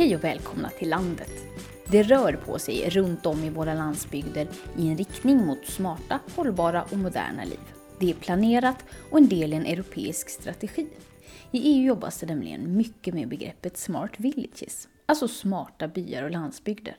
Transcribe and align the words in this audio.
Hej 0.00 0.16
och 0.16 0.24
välkomna 0.24 0.68
till 0.68 0.88
landet. 0.88 1.30
Det 1.86 2.02
rör 2.02 2.32
på 2.32 2.58
sig 2.58 2.90
runt 2.90 3.26
om 3.26 3.44
i 3.44 3.50
våra 3.50 3.74
landsbygder 3.74 4.48
i 4.78 4.88
en 4.88 4.96
riktning 4.96 5.46
mot 5.46 5.66
smarta, 5.66 6.20
hållbara 6.36 6.82
och 6.82 6.96
moderna 6.96 7.44
liv. 7.44 7.60
Det 7.98 8.10
är 8.10 8.14
planerat 8.14 8.84
och 9.10 9.18
en 9.18 9.28
del 9.28 9.52
i 9.52 9.56
en 9.56 9.66
europeisk 9.66 10.28
strategi. 10.28 10.86
I 11.50 11.58
EU 11.58 11.86
jobbas 11.86 12.20
det 12.20 12.26
nämligen 12.26 12.76
mycket 12.76 13.14
med 13.14 13.28
begreppet 13.28 13.76
Smart 13.76 14.10
Villages, 14.16 14.88
alltså 15.06 15.28
smarta 15.28 15.88
byar 15.88 16.22
och 16.22 16.30
landsbygder. 16.30 16.96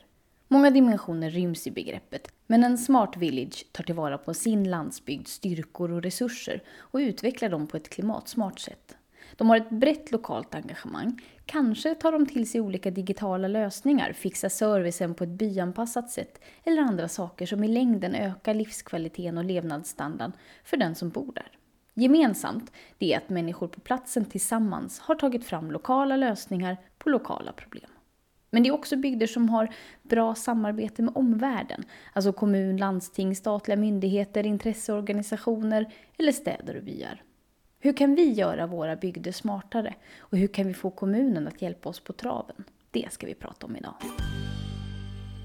Många 0.47 0.70
dimensioner 0.70 1.29
ryms 1.29 1.67
i 1.67 1.71
begreppet, 1.71 2.31
men 2.47 2.63
en 2.63 2.77
Smart 2.77 3.17
Village 3.17 3.65
tar 3.71 3.83
tillvara 3.83 4.17
på 4.17 4.33
sin 4.33 4.70
landsbygds 4.70 5.33
styrkor 5.33 5.91
och 5.91 6.03
resurser 6.03 6.63
och 6.77 6.97
utvecklar 6.97 7.49
dem 7.49 7.67
på 7.67 7.77
ett 7.77 7.89
klimatsmart 7.89 8.59
sätt. 8.59 8.95
De 9.38 9.49
har 9.49 9.58
ett 9.58 9.70
brett 9.70 10.12
lokalt 10.12 10.55
engagemang. 10.55 11.21
Kanske 11.45 11.95
tar 11.95 12.12
de 12.12 12.26
till 12.26 12.49
sig 12.49 12.62
olika 12.62 12.91
digitala 12.91 13.48
lösningar, 13.48 14.13
fixar 14.13 14.49
servicen 14.49 15.13
på 15.13 15.23
ett 15.23 15.30
byanpassat 15.30 16.09
sätt 16.09 16.41
eller 16.63 16.81
andra 16.81 17.07
saker 17.07 17.45
som 17.45 17.63
i 17.63 17.67
längden 17.67 18.16
ökar 18.16 18.54
livskvaliteten 18.54 19.38
och 19.38 19.45
levnadsstandarden 19.45 20.34
för 20.63 20.77
den 20.77 20.95
som 20.95 21.09
bor 21.09 21.34
där. 21.34 21.52
Gemensamt 21.94 22.71
det 22.98 23.13
är 23.13 23.17
att 23.17 23.30
människor 23.30 23.67
på 23.67 23.80
platsen 23.80 24.26
tillsammans 24.26 24.99
har 24.99 25.16
tagit 25.16 25.45
fram 25.45 25.71
lokala 25.71 26.18
lösningar 26.18 26.77
på 26.98 27.09
lokala 27.09 27.52
problem. 27.52 27.91
Men 28.49 28.63
det 28.63 28.70
är 28.70 28.73
också 28.73 28.98
bygder 28.98 29.27
som 29.27 29.49
har 29.49 29.73
bra 30.04 30.35
samarbete 30.35 31.01
med 31.01 31.18
omvärlden, 31.18 31.84
alltså 32.13 32.34
kommun, 32.34 32.77
landsting, 32.77 33.35
statliga 33.35 33.77
myndigheter, 33.77 34.45
intresseorganisationer 34.45 35.93
eller 36.18 36.32
städer 36.32 36.77
och 36.77 36.84
byar. 36.84 37.23
Hur 37.84 37.93
kan 37.93 38.15
vi 38.15 38.32
göra 38.32 38.68
våra 38.68 38.96
bygder 38.96 39.32
smartare? 39.32 39.93
Och 40.20 40.37
hur 40.37 40.48
kan 40.48 40.68
vi 40.68 40.74
få 40.74 40.90
kommunen 40.90 41.48
att 41.48 41.62
hjälpa 41.62 41.90
oss 41.90 41.99
på 41.99 42.13
traven? 42.13 42.63
Det 42.91 43.07
ska 43.12 43.27
vi 43.27 43.34
prata 43.34 43.65
om 43.65 43.76
idag. 43.76 43.93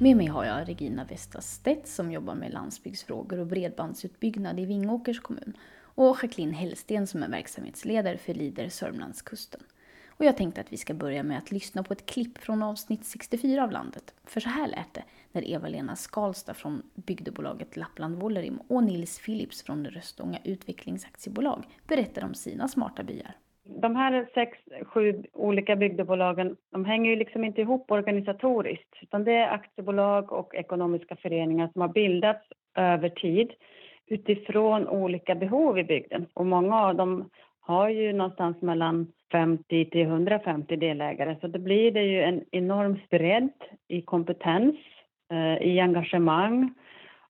Med 0.01 0.17
mig 0.17 0.27
har 0.27 0.45
jag 0.45 0.69
Regina 0.69 1.05
Westastedt 1.05 1.89
som 1.89 2.13
jobbar 2.13 2.35
med 2.35 2.53
landsbygdsfrågor 2.53 3.39
och 3.39 3.47
bredbandsutbyggnad 3.47 4.61
i 4.61 4.65
Vingåkers 4.65 5.21
kommun 5.21 5.57
och 5.79 6.19
Jacqueline 6.23 6.55
Hellsten 6.55 7.07
som 7.07 7.23
är 7.23 7.29
verksamhetsledare 7.29 8.19
för 8.19 8.35
Lider 8.35 8.69
Sörmlandskusten. 8.69 9.61
Och 10.09 10.25
jag 10.25 10.37
tänkte 10.37 10.61
att 10.61 10.73
vi 10.73 10.77
ska 10.77 10.95
börja 10.95 11.23
med 11.23 11.39
att 11.39 11.51
lyssna 11.51 11.83
på 11.83 11.93
ett 11.93 12.07
klipp 12.07 12.39
från 12.39 12.63
avsnitt 12.63 13.05
64 13.05 13.65
av 13.65 13.71
Landet. 13.71 14.15
För 14.25 14.41
så 14.41 14.49
här 14.49 14.69
lät 14.69 14.95
det 14.95 15.05
där 15.37 15.51
Eva-Lena 15.51 15.97
Skalstad 15.97 16.55
från 16.55 16.83
bygdebolaget 17.07 17.77
Lappland 17.77 18.23
Wollerim 18.23 18.59
och 18.69 18.85
Nils 18.85 19.25
Philips 19.27 19.65
från 19.67 19.87
Röstånga 19.87 20.39
Utvecklingsaktiebolag 20.45 21.65
berättar 21.89 22.25
om 22.25 22.35
sina 22.35 22.69
smarta 22.69 23.03
byar. 23.03 23.33
De 23.65 23.97
här 23.97 24.29
sex, 24.35 24.59
sju 24.83 25.23
olika 25.33 25.77
bygdebolagen, 25.77 26.57
de 26.73 26.85
hänger 26.85 27.11
ju 27.11 27.17
liksom 27.17 27.45
inte 27.45 27.61
ihop 27.61 27.91
organisatoriskt, 27.91 28.97
utan 29.03 29.25
det 29.25 29.33
är 29.33 29.55
aktiebolag 29.55 30.33
och 30.33 30.55
ekonomiska 30.55 31.17
föreningar 31.17 31.69
som 31.73 31.81
har 31.81 31.89
bildats 31.89 32.45
över 32.75 33.09
tid 33.09 33.53
utifrån 34.07 34.89
olika 34.89 35.35
behov 35.35 35.79
i 35.79 35.85
bygden. 35.85 36.27
Och 36.35 36.47
många 36.47 36.81
av 36.81 36.95
dem 36.95 37.31
har 37.61 37.89
ju 37.89 38.13
någonstans 38.13 38.63
mellan 38.63 39.13
50 39.33 39.91
till 39.91 40.01
150 40.01 40.77
delägare, 40.77 41.37
så 41.41 41.47
då 41.47 41.59
blir 41.59 41.91
det 41.91 42.03
ju 42.03 42.23
en 42.23 42.45
enorm 42.51 42.99
bredd 43.11 43.53
i 43.89 44.03
kompetens, 44.03 44.77
Eh, 45.33 45.63
i 45.63 45.81
engagemang 45.81 46.75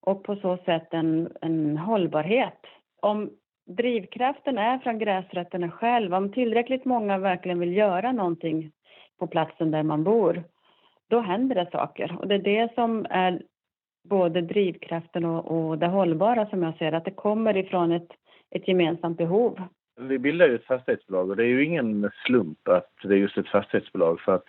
och 0.00 0.24
på 0.24 0.36
så 0.36 0.56
sätt 0.56 0.94
en, 0.94 1.32
en 1.40 1.76
hållbarhet. 1.76 2.60
Om 3.00 3.30
drivkraften 3.66 4.58
är 4.58 4.78
från 4.78 4.98
gräsrötterna 4.98 5.70
själv 5.70 6.14
om 6.14 6.32
tillräckligt 6.32 6.84
många 6.84 7.18
verkligen 7.18 7.60
vill 7.60 7.76
göra 7.76 8.12
någonting 8.12 8.72
på 9.18 9.26
platsen 9.26 9.70
där 9.70 9.82
man 9.82 10.04
bor, 10.04 10.44
då 11.08 11.20
händer 11.20 11.54
det 11.54 11.70
saker. 11.70 12.16
Och 12.18 12.28
det 12.28 12.34
är 12.34 12.38
det 12.38 12.74
som 12.74 13.06
är 13.10 13.42
både 14.08 14.40
drivkraften 14.40 15.24
och, 15.24 15.68
och 15.68 15.78
det 15.78 15.86
hållbara 15.86 16.46
som 16.46 16.62
jag 16.62 16.76
ser 16.76 16.92
att 16.92 17.04
det 17.04 17.10
kommer 17.10 17.56
ifrån 17.56 17.92
ett, 17.92 18.10
ett 18.50 18.68
gemensamt 18.68 19.18
behov. 19.18 19.62
Vi 20.00 20.18
bildar 20.18 20.48
ju 20.48 20.54
ett 20.54 20.64
fastighetsbolag 20.64 21.30
och 21.30 21.36
det 21.36 21.44
är 21.44 21.48
ju 21.48 21.64
ingen 21.64 22.10
slump 22.26 22.68
att 22.68 22.92
det 23.02 23.14
är 23.14 23.18
just 23.18 23.38
ett 23.38 23.48
fastighetsbolag 23.48 24.20
för 24.20 24.34
att 24.34 24.46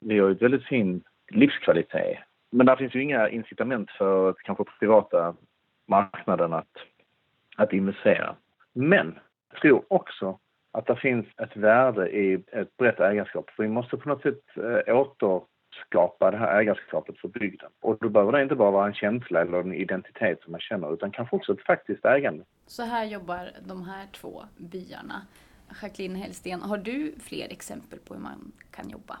vi 0.00 0.18
har 0.18 0.28
ju 0.28 0.34
ett 0.34 0.42
väldigt 0.42 0.66
fin 0.66 1.02
livskvalitet. 1.30 2.18
Men 2.50 2.66
där 2.66 2.76
finns 2.76 2.94
ju 2.94 3.02
inga 3.02 3.28
incitament 3.28 3.90
för 3.90 4.34
kanske 4.44 4.64
privata 4.78 5.34
marknaden 5.86 6.52
att, 6.52 6.76
att 7.56 7.72
investera. 7.72 8.36
Men 8.72 9.18
jag 9.52 9.60
tror 9.60 9.84
också 9.88 10.38
att 10.72 10.86
det 10.86 10.96
finns 10.96 11.26
ett 11.36 11.56
värde 11.56 12.08
i 12.10 12.34
ett 12.52 12.76
brett 12.76 13.00
ägarskap. 13.00 13.50
För 13.50 13.62
vi 13.62 13.68
måste 13.68 13.96
på 13.96 14.08
något 14.08 14.22
sätt 14.22 14.42
eh, 14.56 14.96
återskapa 14.96 16.30
det 16.30 16.36
här 16.36 16.60
ägarskapet 16.60 17.18
för 17.18 17.28
bygden. 17.28 17.70
Och 17.80 17.98
då 18.00 18.08
behöver 18.08 18.32
det 18.32 18.42
inte 18.42 18.54
bara 18.54 18.70
vara 18.70 18.86
en 18.86 18.94
känsla 18.94 19.40
eller 19.40 19.60
en 19.60 19.72
identitet 19.72 20.42
som 20.42 20.52
man 20.52 20.60
känner 20.60 20.94
utan 20.94 21.10
kanske 21.10 21.36
också 21.36 21.52
ett 21.52 21.66
faktiskt 21.66 22.04
ägande. 22.04 22.44
Så 22.66 22.82
här 22.82 23.04
jobbar 23.04 23.50
de 23.68 23.82
här 23.82 24.06
två 24.12 24.42
byarna. 24.56 25.22
Jacqueline 25.82 26.16
Hellsten, 26.16 26.60
har 26.60 26.78
du 26.78 27.14
fler 27.20 27.52
exempel 27.52 27.98
på 27.98 28.14
hur 28.14 28.20
man 28.20 28.52
kan 28.70 28.88
jobba? 28.88 29.18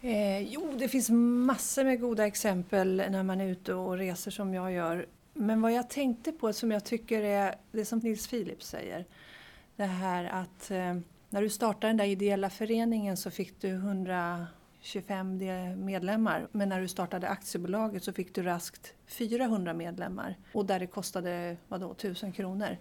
Eh, 0.00 0.40
jo, 0.40 0.74
det 0.78 0.88
finns 0.88 1.10
massor 1.10 1.84
med 1.84 2.00
goda 2.00 2.26
exempel 2.26 2.96
när 2.96 3.22
man 3.22 3.40
är 3.40 3.46
ute 3.46 3.74
och 3.74 3.98
reser 3.98 4.30
som 4.30 4.54
jag 4.54 4.72
gör. 4.72 5.06
Men 5.34 5.62
vad 5.62 5.72
jag 5.72 5.90
tänkte 5.90 6.32
på 6.32 6.52
som 6.52 6.70
jag 6.70 6.84
tycker 6.84 7.22
är 7.22 7.54
det 7.72 7.84
som 7.84 7.98
Nils 7.98 8.28
Philip 8.28 8.62
säger. 8.62 9.04
Det 9.76 9.84
här 9.84 10.24
att 10.24 10.70
eh, 10.70 10.98
när 11.30 11.42
du 11.42 11.48
startade 11.48 11.86
den 11.86 11.96
där 11.96 12.04
ideella 12.04 12.50
föreningen 12.50 13.16
så 13.16 13.30
fick 13.30 13.60
du 13.60 13.68
125 13.68 15.38
medlemmar. 15.84 16.48
Men 16.52 16.68
när 16.68 16.80
du 16.80 16.88
startade 16.88 17.28
aktiebolaget 17.28 18.04
så 18.04 18.12
fick 18.12 18.34
du 18.34 18.42
raskt 18.42 18.94
400 19.06 19.74
medlemmar. 19.74 20.36
Och 20.52 20.66
där 20.66 20.80
det 20.80 20.86
kostade 20.86 21.56
vadå, 21.68 21.92
1000 21.92 22.32
kronor. 22.32 22.76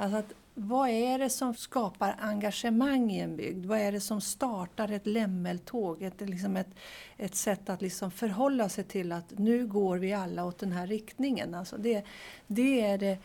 Alltså 0.00 0.16
att, 0.18 0.32
vad 0.54 0.88
är 0.88 1.18
det 1.18 1.30
som 1.30 1.54
skapar 1.54 2.16
engagemang 2.18 3.10
i 3.10 3.20
en 3.20 3.36
bygd? 3.36 3.66
Vad 3.66 3.78
är 3.78 3.92
det 3.92 4.00
som 4.00 4.20
startar 4.20 4.92
ett 4.92 5.06
lämmeltåg? 5.06 6.02
Ett, 6.02 6.20
liksom 6.20 6.56
ett, 6.56 6.70
ett 7.16 7.34
sätt 7.34 7.70
att 7.70 7.82
liksom 7.82 8.10
förhålla 8.10 8.68
sig 8.68 8.84
till 8.84 9.12
att 9.12 9.38
nu 9.38 9.66
går 9.66 9.98
vi 9.98 10.12
alla 10.12 10.44
åt 10.44 10.58
den 10.58 10.72
här 10.72 10.86
riktningen. 10.86 11.54
Alltså 11.54 11.76
det, 11.76 12.04
det 12.46 12.80
är 12.80 12.98
det, 12.98 13.18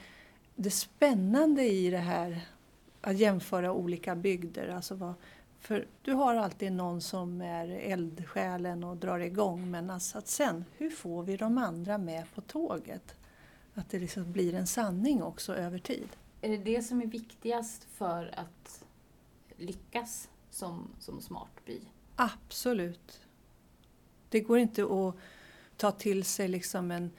det 0.56 0.72
spännande 0.72 1.64
i 1.64 1.90
det 1.90 1.98
här 1.98 2.42
att 3.02 3.18
jämföra 3.18 3.74
olika 3.74 4.16
bygder. 4.16 4.68
Alltså 4.68 4.96
vad, 4.96 5.14
för 5.60 5.88
du 6.02 6.14
har 6.14 6.36
alltid 6.36 6.72
någon 6.72 7.02
som 7.02 7.42
är 7.42 7.68
eldsjälen 7.68 8.84
och 8.84 8.98
drar 8.98 9.20
igång 9.20 9.72
men 9.72 9.90
alltså 9.90 10.18
att 10.18 10.28
sen, 10.28 10.66
hur 10.78 10.90
får 10.90 11.24
vi 11.24 11.38
de 11.38 11.58
andra 11.58 11.98
med 11.98 12.26
på 12.36 12.42
tåget? 12.42 13.16
Att 13.74 13.90
det 13.90 14.00
liksom 14.00 14.32
blir 14.32 14.54
en 14.54 14.68
sanning 14.68 15.24
också 15.24 15.56
över 15.56 15.80
tid. 15.80 16.10
Är 16.46 16.50
det 16.50 16.58
det 16.58 16.82
som 16.82 17.02
är 17.02 17.06
viktigast 17.06 17.84
för 17.84 18.40
att 18.40 18.86
lyckas 19.58 20.30
som, 20.50 20.88
som 21.00 21.22
smart 21.22 21.66
by? 21.66 21.82
Absolut. 22.16 23.22
Det 24.30 24.40
går 24.40 24.60
inte 24.60 24.84
att 24.84 25.16
ta 25.78 25.92
till 25.92 26.24
sig 26.24 26.48
liksom 26.48 26.92
en, 26.92 27.12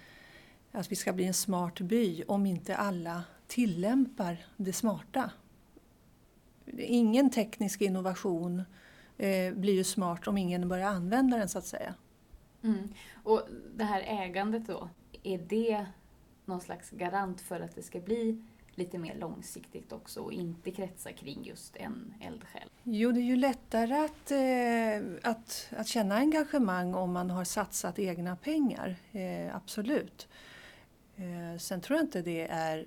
att 0.73 0.93
vi 0.93 0.97
ska 0.97 1.13
bli 1.13 1.25
en 1.25 1.35
smart 1.35 1.81
by 1.81 2.23
om 2.23 2.47
inte 2.47 2.77
alla 2.77 3.25
tillämpar 3.47 4.47
det 4.57 4.73
smarta 4.73 5.31
ingen 6.79 7.31
teknisk 7.31 7.83
innovation 7.83 8.63
eh, 9.19 9.55
blir 9.55 9.75
ju 9.75 9.85
smart 9.85 10.29
om 10.29 10.39
ingen 10.39 10.69
börjar 10.69 10.89
använda 10.89 11.37
den 11.37 11.49
så 11.49 11.59
att 11.59 11.67
säga. 11.67 11.95
Mm. 12.63 12.89
Och 13.23 13.49
det 13.77 13.85
här 13.85 14.01
ägandet 14.01 14.67
då, 14.67 14.89
är 15.23 15.39
det 15.39 15.87
någon 16.45 16.61
slags 16.61 16.91
garant 16.91 17.41
för 17.41 17.61
att 17.61 17.75
det 17.75 17.83
ska 17.83 18.01
bli 18.01 18.43
lite 18.79 18.99
mer 18.99 19.15
långsiktigt 19.15 19.93
också 19.93 20.21
och 20.21 20.33
inte 20.33 20.71
kretsa 20.71 21.13
kring 21.13 21.45
just 21.45 21.77
en 21.77 22.15
eldsjäl? 22.21 22.69
Jo, 22.83 23.13
det 23.13 23.21
är 23.21 23.25
ju 23.25 23.37
lättare 23.37 23.95
att, 23.95 24.31
eh, 24.31 25.31
att, 25.31 25.69
att 25.77 25.87
känna 25.87 26.15
engagemang 26.15 26.95
om 26.95 27.13
man 27.13 27.31
har 27.31 27.45
satsat 27.45 27.99
egna 27.99 28.37
pengar, 28.37 28.97
eh, 29.13 29.57
absolut. 29.57 30.29
Eh, 31.17 31.59
sen 31.59 31.81
tror 31.81 31.97
jag 31.97 32.05
inte 32.05 32.23
det 32.23 32.47
är 32.51 32.87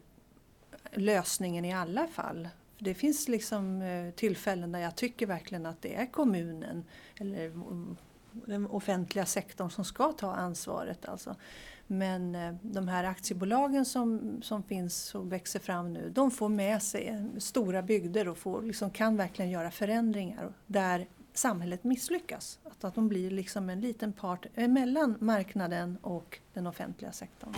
lösningen 0.91 1.65
i 1.65 1.73
alla 1.73 2.07
fall. 2.07 2.49
Det 2.79 2.93
finns 2.93 3.27
liksom 3.27 3.81
eh, 3.81 4.11
tillfällen 4.11 4.71
där 4.71 4.79
jag 4.79 4.95
tycker 4.95 5.25
verkligen 5.25 5.65
att 5.65 5.81
det 5.81 5.95
är 5.95 6.05
kommunen 6.05 6.85
eller 7.19 7.45
mm, 7.45 7.97
den 8.31 8.67
offentliga 8.67 9.25
sektorn 9.25 9.69
som 9.69 9.85
ska 9.85 10.11
ta 10.11 10.33
ansvaret. 10.33 11.05
Alltså. 11.05 11.35
Men 11.91 12.35
eh, 12.35 12.55
de 12.61 12.87
här 12.87 13.03
aktiebolagen 13.03 13.85
som, 13.85 14.37
som 14.41 14.63
finns 14.63 15.15
och 15.15 15.31
växer 15.31 15.59
fram 15.59 15.93
nu, 15.93 16.09
de 16.09 16.31
får 16.31 16.49
med 16.49 16.81
sig 16.83 17.25
stora 17.37 17.81
bygder 17.81 18.27
och 18.27 18.37
får, 18.37 18.61
liksom, 18.61 18.91
kan 18.91 19.17
verkligen 19.17 19.51
göra 19.51 19.71
förändringar 19.71 20.53
där 20.67 21.07
samhället 21.33 21.83
misslyckas. 21.83 22.59
Att, 22.63 22.83
att 22.83 22.95
de 22.95 23.07
blir 23.07 23.31
liksom 23.31 23.69
en 23.69 23.81
liten 23.81 24.13
part 24.13 24.45
mellan 24.55 25.15
marknaden 25.19 25.97
och 26.01 26.39
den 26.53 26.67
offentliga 26.67 27.11
sektorn. 27.11 27.53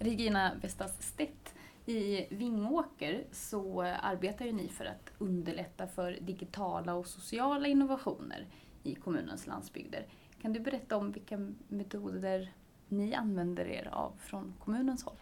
Regina 0.00 0.52
Vestas 0.62 0.92
Stedt 0.98 1.54
I 1.86 2.26
Vingåker 2.34 3.24
så 3.32 3.82
arbetar 3.82 4.44
ju 4.44 4.52
ni 4.52 4.68
för 4.68 4.84
att 4.84 5.10
underlätta 5.18 5.86
för 5.86 6.18
digitala 6.20 6.94
och 6.94 7.06
sociala 7.06 7.68
innovationer 7.68 8.46
i 8.82 8.94
kommunens 8.94 9.46
landsbygder. 9.46 10.06
Kan 10.44 10.52
du 10.52 10.60
berätta 10.60 10.96
om 10.96 11.12
vilka 11.12 11.38
metoder 11.68 12.52
ni 12.88 13.14
använder 13.14 13.64
er 13.64 13.88
av 13.92 14.12
från 14.18 14.54
kommunens 14.64 15.04
håll? 15.04 15.14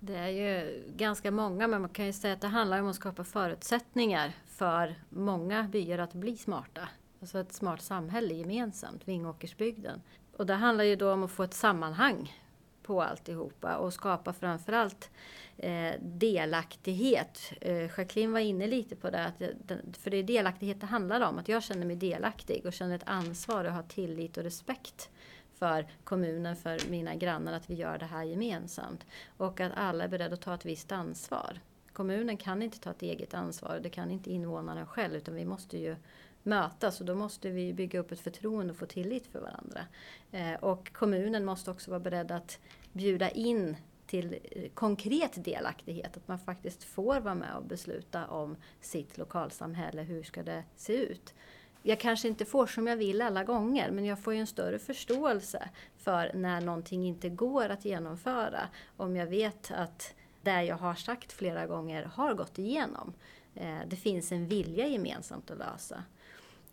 Det 0.00 0.16
är 0.16 0.28
ju 0.28 0.82
ganska 0.96 1.30
många, 1.30 1.68
men 1.68 1.80
man 1.80 1.90
kan 1.90 2.06
ju 2.06 2.12
säga 2.12 2.34
att 2.34 2.40
det 2.40 2.48
handlar 2.48 2.80
om 2.82 2.88
att 2.88 2.96
skapa 2.96 3.24
förutsättningar 3.24 4.32
för 4.46 4.94
många 5.08 5.62
byar 5.62 5.98
att 5.98 6.14
bli 6.14 6.36
smarta. 6.36 6.88
Alltså 7.20 7.38
ett 7.38 7.52
smart 7.52 7.82
samhälle 7.82 8.34
gemensamt, 8.34 9.08
Vingåkersbygden. 9.08 10.02
Och 10.36 10.46
det 10.46 10.54
handlar 10.54 10.84
ju 10.84 10.96
då 10.96 11.12
om 11.12 11.22
att 11.22 11.30
få 11.30 11.42
ett 11.42 11.54
sammanhang 11.54 12.32
på 12.82 13.02
alltihopa 13.02 13.76
och 13.76 13.92
skapa 13.92 14.32
framförallt 14.32 15.10
Eh, 15.60 15.94
delaktighet. 16.00 17.52
Eh, 17.60 17.98
Jacqueline 17.98 18.32
var 18.32 18.40
inne 18.40 18.66
lite 18.66 18.96
på 18.96 19.10
det, 19.10 19.24
att, 19.24 19.42
för 19.98 20.10
det 20.10 20.16
är 20.16 20.22
delaktighet 20.22 20.80
det 20.80 20.86
handlar 20.86 21.20
om. 21.20 21.38
Att 21.38 21.48
jag 21.48 21.62
känner 21.62 21.86
mig 21.86 21.96
delaktig 21.96 22.66
och 22.66 22.72
känner 22.72 22.94
ett 22.94 23.02
ansvar 23.08 23.64
och 23.64 23.72
har 23.72 23.82
tillit 23.82 24.36
och 24.36 24.42
respekt 24.42 25.10
för 25.54 25.86
kommunen, 26.04 26.56
för 26.56 26.90
mina 26.90 27.14
grannar, 27.14 27.52
att 27.52 27.70
vi 27.70 27.74
gör 27.74 27.98
det 27.98 28.06
här 28.06 28.24
gemensamt. 28.24 29.06
Och 29.36 29.60
att 29.60 29.72
alla 29.74 30.04
är 30.04 30.08
beredda 30.08 30.34
att 30.34 30.40
ta 30.40 30.54
ett 30.54 30.64
visst 30.64 30.92
ansvar. 30.92 31.60
Kommunen 31.92 32.36
kan 32.36 32.62
inte 32.62 32.80
ta 32.80 32.90
ett 32.90 33.02
eget 33.02 33.34
ansvar, 33.34 33.80
det 33.82 33.90
kan 33.90 34.10
inte 34.10 34.30
invånaren 34.30 34.86
själv, 34.86 35.14
utan 35.14 35.34
vi 35.34 35.44
måste 35.44 35.78
ju 35.78 35.96
mötas 36.42 37.00
och 37.00 37.06
då 37.06 37.14
måste 37.14 37.50
vi 37.50 37.72
bygga 37.72 38.00
upp 38.00 38.12
ett 38.12 38.20
förtroende 38.20 38.72
och 38.72 38.78
få 38.78 38.86
tillit 38.86 39.26
för 39.26 39.40
varandra. 39.40 39.80
Eh, 40.32 40.54
och 40.54 40.92
kommunen 40.92 41.44
måste 41.44 41.70
också 41.70 41.90
vara 41.90 42.00
beredd 42.00 42.32
att 42.32 42.58
bjuda 42.92 43.30
in 43.30 43.76
till 44.08 44.38
eh, 44.52 44.68
konkret 44.74 45.44
delaktighet, 45.44 46.16
att 46.16 46.28
man 46.28 46.38
faktiskt 46.38 46.84
får 46.84 47.20
vara 47.20 47.34
med 47.34 47.56
och 47.56 47.64
besluta 47.64 48.26
om 48.26 48.56
sitt 48.80 49.18
lokalsamhälle, 49.18 50.02
hur 50.02 50.22
ska 50.22 50.42
det 50.42 50.64
se 50.76 50.92
ut? 50.92 51.34
Jag 51.82 52.00
kanske 52.00 52.28
inte 52.28 52.44
får 52.44 52.66
som 52.66 52.86
jag 52.86 52.96
vill 52.96 53.22
alla 53.22 53.44
gånger, 53.44 53.90
men 53.90 54.04
jag 54.04 54.18
får 54.18 54.34
ju 54.34 54.40
en 54.40 54.46
större 54.46 54.78
förståelse 54.78 55.68
för 55.96 56.32
när 56.34 56.60
någonting 56.60 57.06
inte 57.06 57.28
går 57.28 57.68
att 57.68 57.84
genomföra. 57.84 58.68
Om 58.96 59.16
jag 59.16 59.26
vet 59.26 59.70
att 59.70 60.14
det 60.42 60.62
jag 60.62 60.76
har 60.76 60.94
sagt 60.94 61.32
flera 61.32 61.66
gånger 61.66 62.04
har 62.04 62.34
gått 62.34 62.58
igenom. 62.58 63.12
Eh, 63.54 63.78
det 63.86 63.96
finns 63.96 64.32
en 64.32 64.48
vilja 64.48 64.86
gemensamt 64.86 65.50
att 65.50 65.58
lösa. 65.58 66.02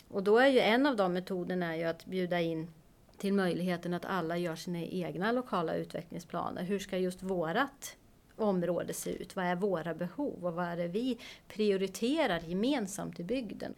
Och 0.08 0.24
då 0.24 0.38
är 0.38 0.48
ju 0.48 0.60
en 0.60 0.86
av 0.86 0.96
de 0.96 1.14
metoderna 1.14 1.78
ju 1.78 1.84
att 1.84 2.06
bjuda 2.06 2.42
in 2.42 2.72
till 3.18 3.34
möjligheten 3.34 3.94
att 3.94 4.06
alla 4.06 4.38
gör 4.38 4.56
sina 4.56 4.80
egna 4.80 5.32
lokala 5.32 5.76
utvecklingsplaner. 5.76 6.64
Hur 6.64 6.80
ska 6.80 6.98
just 6.98 7.24
vårat 7.24 7.98
område 8.36 8.94
se 8.94 9.12
ut? 9.12 9.36
Vad 9.36 9.46
är 9.46 9.56
våra 9.56 9.94
behov 9.94 10.46
och 10.46 10.54
vad 10.54 10.66
är 10.66 10.78
det 10.78 10.88
vi 10.88 11.18
prioriterar 11.48 12.40
gemensamt 12.40 13.20
i 13.20 13.24
bygden? 13.24 13.74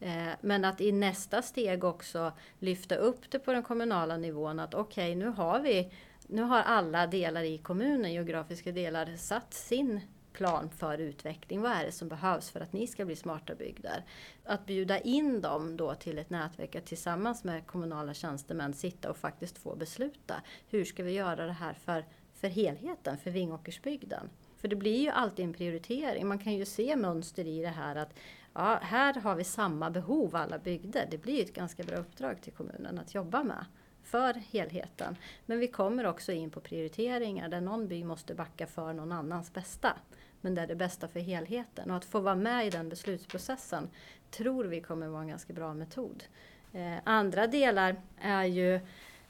Eh, 0.00 0.32
men 0.40 0.64
att 0.64 0.80
i 0.80 0.92
nästa 0.92 1.42
steg 1.42 1.84
också 1.84 2.32
lyfta 2.58 2.94
upp 2.94 3.30
det 3.30 3.38
på 3.38 3.52
den 3.52 3.62
kommunala 3.62 4.16
nivån 4.16 4.58
att 4.58 4.74
okej, 4.74 5.12
okay, 5.12 5.14
nu 5.14 5.26
har 5.26 5.60
vi 5.60 5.90
nu 6.26 6.42
har 6.42 6.62
alla 6.62 7.06
delar 7.06 7.42
i 7.42 7.58
kommunen, 7.58 8.12
geografiska 8.12 8.72
delar, 8.72 9.16
satt 9.16 9.54
sin 9.54 10.00
plan 10.32 10.70
för 10.70 10.98
utveckling. 10.98 11.60
Vad 11.60 11.72
är 11.72 11.84
det 11.84 11.92
som 11.92 12.08
behövs 12.08 12.50
för 12.50 12.60
att 12.60 12.72
ni 12.72 12.86
ska 12.86 13.04
bli 13.04 13.16
smarta 13.16 13.54
bygder? 13.54 14.04
Att 14.44 14.66
bjuda 14.66 14.98
in 14.98 15.40
dem 15.40 15.76
då 15.76 15.94
till 15.94 16.18
ett 16.18 16.30
nätverk 16.30 16.76
att 16.76 16.86
tillsammans 16.86 17.44
med 17.44 17.66
kommunala 17.66 18.14
tjänstemän 18.14 18.74
sitta 18.74 19.10
och 19.10 19.16
faktiskt 19.16 19.58
få 19.58 19.76
besluta. 19.76 20.42
Hur 20.68 20.84
ska 20.84 21.02
vi 21.02 21.12
göra 21.12 21.46
det 21.46 21.52
här 21.52 21.74
för, 21.74 22.04
för 22.34 22.48
helheten, 22.48 23.18
för 23.18 23.30
Vingåkersbygden? 23.30 24.30
För 24.56 24.68
det 24.68 24.76
blir 24.76 25.00
ju 25.00 25.08
alltid 25.08 25.44
en 25.44 25.52
prioritering. 25.52 26.26
Man 26.26 26.38
kan 26.38 26.54
ju 26.54 26.64
se 26.64 26.96
mönster 26.96 27.46
i 27.46 27.62
det 27.62 27.68
här 27.68 27.96
att 27.96 28.14
ja, 28.54 28.78
här 28.82 29.14
har 29.14 29.34
vi 29.34 29.44
samma 29.44 29.90
behov 29.90 30.36
alla 30.36 30.58
bygder. 30.58 31.08
Det 31.10 31.18
blir 31.18 31.42
ett 31.42 31.54
ganska 31.54 31.82
bra 31.82 31.96
uppdrag 31.96 32.42
till 32.42 32.52
kommunen 32.52 32.98
att 32.98 33.14
jobba 33.14 33.42
med 33.42 33.64
för 34.02 34.34
helheten. 34.34 35.16
Men 35.46 35.58
vi 35.58 35.68
kommer 35.68 36.06
också 36.06 36.32
in 36.32 36.50
på 36.50 36.60
prioriteringar 36.60 37.48
där 37.48 37.60
någon 37.60 37.88
by 37.88 38.04
måste 38.04 38.34
backa 38.34 38.66
för 38.66 38.92
någon 38.92 39.12
annans 39.12 39.52
bästa. 39.52 39.96
Men 40.40 40.54
det 40.54 40.60
är 40.60 40.66
det 40.66 40.76
bästa 40.76 41.08
för 41.08 41.20
helheten. 41.20 41.90
Och 41.90 41.96
att 41.96 42.04
få 42.04 42.20
vara 42.20 42.34
med 42.34 42.66
i 42.66 42.70
den 42.70 42.88
beslutsprocessen 42.88 43.88
tror 44.30 44.64
vi 44.64 44.80
kommer 44.80 45.08
vara 45.08 45.22
en 45.22 45.28
ganska 45.28 45.52
bra 45.52 45.74
metod. 45.74 46.24
Eh, 46.72 46.96
andra 47.04 47.46
delar 47.46 47.96
är 48.20 48.44
ju 48.44 48.80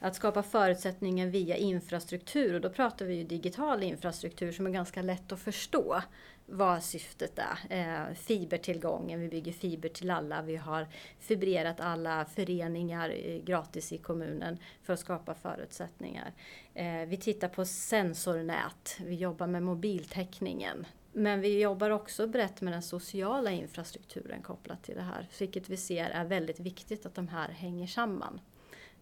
att 0.00 0.14
skapa 0.14 0.42
förutsättningar 0.42 1.26
via 1.26 1.56
infrastruktur 1.56 2.54
och 2.54 2.60
då 2.60 2.70
pratar 2.70 3.06
vi 3.06 3.14
ju 3.14 3.24
digital 3.24 3.82
infrastruktur 3.82 4.52
som 4.52 4.66
är 4.66 4.70
ganska 4.70 5.02
lätt 5.02 5.32
att 5.32 5.40
förstå 5.40 6.02
vad 6.46 6.82
syftet 6.82 7.38
är. 7.38 7.58
Eh, 7.70 8.14
fibertillgången, 8.14 9.20
vi 9.20 9.28
bygger 9.28 9.52
fiber 9.52 9.88
till 9.88 10.10
alla, 10.10 10.42
vi 10.42 10.56
har 10.56 10.86
fibrerat 11.18 11.80
alla 11.80 12.24
föreningar 12.24 13.10
eh, 13.10 13.42
gratis 13.42 13.92
i 13.92 13.98
kommunen 13.98 14.58
för 14.82 14.92
att 14.92 15.00
skapa 15.00 15.34
förutsättningar. 15.34 16.32
Eh, 16.74 17.02
vi 17.06 17.16
tittar 17.16 17.48
på 17.48 17.64
sensornät, 17.64 18.96
vi 19.00 19.14
jobbar 19.14 19.46
med 19.46 19.62
mobiltäckningen. 19.62 20.86
Men 21.12 21.40
vi 21.40 21.60
jobbar 21.60 21.90
också 21.90 22.26
brett 22.26 22.60
med 22.60 22.72
den 22.72 22.82
sociala 22.82 23.50
infrastrukturen 23.50 24.42
kopplat 24.42 24.82
till 24.82 24.94
det 24.94 25.02
här, 25.02 25.28
vilket 25.38 25.68
vi 25.68 25.76
ser 25.76 26.10
är 26.10 26.24
väldigt 26.24 26.60
viktigt 26.60 27.06
att 27.06 27.14
de 27.14 27.28
här 27.28 27.48
hänger 27.48 27.86
samman. 27.86 28.40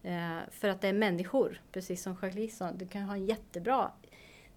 Eh, 0.03 0.37
för 0.51 0.67
att 0.67 0.81
det 0.81 0.87
är 0.87 0.93
människor, 0.93 1.61
precis 1.71 2.03
som 2.03 2.17
Jacqueline 2.21 2.51
sa, 2.51 2.71
du 2.71 2.87
kan 2.87 3.01
ha 3.01 3.13
en 3.13 3.25
jättebra 3.25 3.91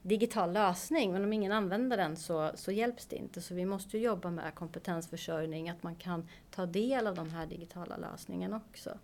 digital 0.06 0.53
lösning 0.53 1.12
men 1.12 1.25
om 1.25 1.33
ingen 1.33 1.53
använder 1.53 1.97
den 1.97 2.17
så, 2.17 2.51
så 2.55 2.73
hjälps 2.73 3.06
det 3.06 3.17
inte. 3.17 3.41
Så 3.41 3.55
vi 3.55 3.65
måste 3.65 3.99
jobba 3.99 4.31
med 4.31 4.55
kompetensförsörjning, 4.55 5.71
att 5.71 5.83
man 5.83 5.97
kan 5.97 6.29
ta 6.51 6.67
del 6.67 7.06
av 7.06 7.15
de 7.15 7.31
här 7.31 7.47
digitala 7.47 7.97
lösningarna 7.97 8.61
också. 8.69 8.99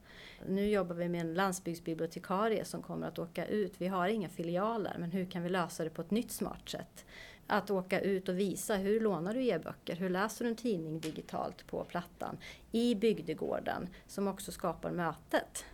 Nu 0.46 0.68
jobbar 0.68 0.94
vi 0.94 1.08
med 1.08 1.20
en 1.20 1.34
landsbygdsbibliotekarie 1.34 2.64
som 2.64 2.82
kommer 2.82 3.08
att 3.08 3.18
åka 3.18 3.46
ut. 3.46 3.74
Vi 3.78 3.86
har 3.86 4.08
inga 4.08 4.28
filialer 4.28 4.96
men 4.98 5.10
hur 5.10 5.24
kan 5.24 5.42
vi 5.42 5.48
lösa 5.48 5.84
det 5.84 5.90
på 5.90 6.02
ett 6.02 6.10
nytt 6.10 6.32
smart 6.32 6.68
sätt? 6.68 7.04
Att 7.46 7.70
åka 7.70 8.00
ut 8.00 8.28
och 8.28 8.38
visa 8.38 8.76
hur 8.76 9.00
lånar 9.00 9.34
du 9.34 9.46
e-böcker, 9.46 9.96
hur 9.96 10.10
läser 10.10 10.44
du 10.44 10.50
en 10.50 10.56
tidning 10.56 11.00
digitalt 11.00 11.66
på 11.66 11.84
plattan 11.84 12.38
i 12.72 12.94
bygdegården 12.94 13.88
som 14.06 14.28
också 14.28 14.52
skapar 14.52 14.90
mötet 14.90 15.64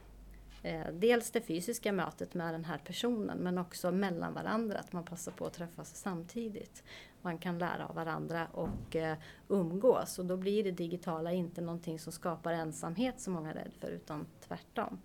Eh, 0.62 0.86
dels 0.92 1.30
det 1.30 1.40
fysiska 1.40 1.92
mötet 1.92 2.34
med 2.34 2.54
den 2.54 2.64
här 2.64 2.78
personen 2.78 3.38
men 3.38 3.58
också 3.58 3.92
mellan 3.92 4.34
varandra, 4.34 4.78
att 4.78 4.92
man 4.92 5.04
passar 5.04 5.32
på 5.32 5.46
att 5.46 5.52
träffas 5.52 5.96
samtidigt. 5.96 6.82
Man 7.22 7.38
kan 7.38 7.58
lära 7.58 7.86
av 7.86 7.94
varandra 7.94 8.46
och 8.52 8.96
eh, 8.96 9.16
umgås 9.48 10.18
och 10.18 10.24
då 10.24 10.36
blir 10.36 10.64
det 10.64 10.70
digitala 10.70 11.32
inte 11.32 11.60
någonting 11.60 11.98
som 11.98 12.12
skapar 12.12 12.52
ensamhet 12.52 13.20
som 13.20 13.32
många 13.32 13.50
är 13.50 13.54
rädda 13.54 13.70
för 13.80 13.88
utan 13.88 14.26
tvärtom. 14.48 14.98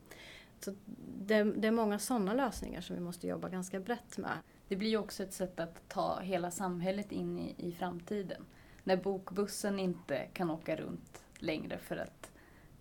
Så 0.60 0.76
det, 1.18 1.44
det 1.44 1.68
är 1.68 1.72
många 1.72 2.00
sådana 2.00 2.34
lösningar 2.34 2.82
som 2.82 2.96
vi 2.96 3.02
måste 3.02 3.28
jobba 3.28 3.50
ganska 3.50 3.80
brett 3.80 4.18
med. 4.18 4.38
Det 4.68 4.76
blir 4.76 4.90
ju 4.90 4.98
också 4.98 5.24
ett 5.24 5.34
sätt 5.34 5.60
att 5.60 5.90
ta 5.90 6.20
hela 6.20 6.52
samhället 6.52 7.12
in 7.12 7.40
i, 7.40 7.56
i 7.58 7.72
framtiden. 7.72 8.46
När 8.84 8.98
bokbussen 8.98 9.80
inte 9.80 10.28
kan 10.34 10.50
åka 10.50 10.76
runt 10.76 11.24
längre 11.38 11.78
för 11.78 11.98
att 11.98 12.31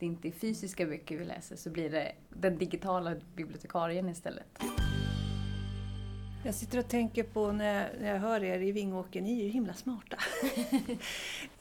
det 0.00 0.06
inte 0.06 0.28
är 0.28 0.32
fysiska 0.32 0.86
böcker 0.86 1.18
vi 1.18 1.24
läser 1.24 1.56
så 1.56 1.70
blir 1.70 1.90
det 1.90 2.12
den 2.28 2.58
digitala 2.58 3.16
bibliotekarien 3.36 4.08
istället. 4.08 4.62
Jag 6.44 6.54
sitter 6.54 6.78
och 6.78 6.88
tänker 6.88 7.22
på 7.22 7.52
när, 7.52 8.04
jag 8.04 8.18
hör 8.18 8.44
er 8.44 8.60
i 8.60 8.72
Vingåker, 8.72 9.20
ni 9.20 9.40
är 9.40 9.44
ju 9.44 9.50
himla 9.50 9.74
smarta. 9.74 10.16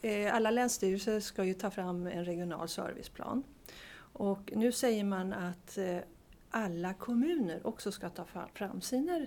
Eh, 0.01 0.35
alla 0.35 0.51
länsstyrelser 0.51 1.19
ska 1.19 1.43
ju 1.43 1.53
ta 1.53 1.71
fram 1.71 2.07
en 2.07 2.25
regional 2.25 2.69
serviceplan. 2.69 3.43
Och 4.13 4.51
nu 4.55 4.71
säger 4.71 5.03
man 5.03 5.33
att 5.33 5.77
eh, 5.77 5.97
alla 6.49 6.93
kommuner 6.93 7.67
också 7.67 7.91
ska 7.91 8.09
ta 8.09 8.25
fram 8.53 8.81
sina 8.81 9.25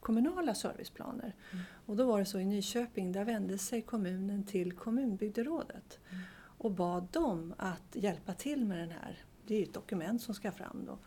kommunala 0.00 0.54
serviceplaner. 0.54 1.34
Mm. 1.52 1.64
Och 1.86 1.96
då 1.96 2.04
var 2.04 2.18
det 2.18 2.24
så 2.24 2.38
i 2.38 2.44
Nyköping, 2.44 3.12
där 3.12 3.24
vände 3.24 3.58
sig 3.58 3.82
kommunen 3.82 4.44
till 4.44 4.72
kommunbygderådet. 4.72 5.98
Mm 6.10 6.22
och 6.60 6.70
bad 6.70 7.08
dem 7.10 7.54
att 7.58 7.82
hjälpa 7.92 8.34
till 8.34 8.64
med 8.64 8.78
den 8.78 8.90
här. 8.90 9.24
Det 9.46 9.54
är 9.54 9.58
ju 9.58 9.64
ett 9.64 9.74
dokument 9.74 10.22
som 10.22 10.34
ska 10.34 10.52
fram 10.52 10.84
då. 10.86 10.98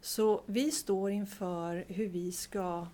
Så 0.00 0.42
vi 0.46 0.70
står 0.70 1.10
inför 1.10 1.84
hur 1.88 2.08
vi 2.08 2.32
ska 2.32 2.86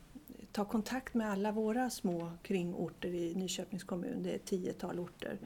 ta 0.52 0.64
kontakt 0.64 1.14
med 1.14 1.30
alla 1.30 1.52
våra 1.52 1.90
små 1.90 2.32
kringorter 2.42 3.08
i 3.08 3.34
Nyköpings 3.34 3.84
kommun. 3.84 4.22
Det 4.22 4.30
är 4.30 4.36
ett 4.36 4.44
tiotal 4.44 5.00
orter. 5.00 5.38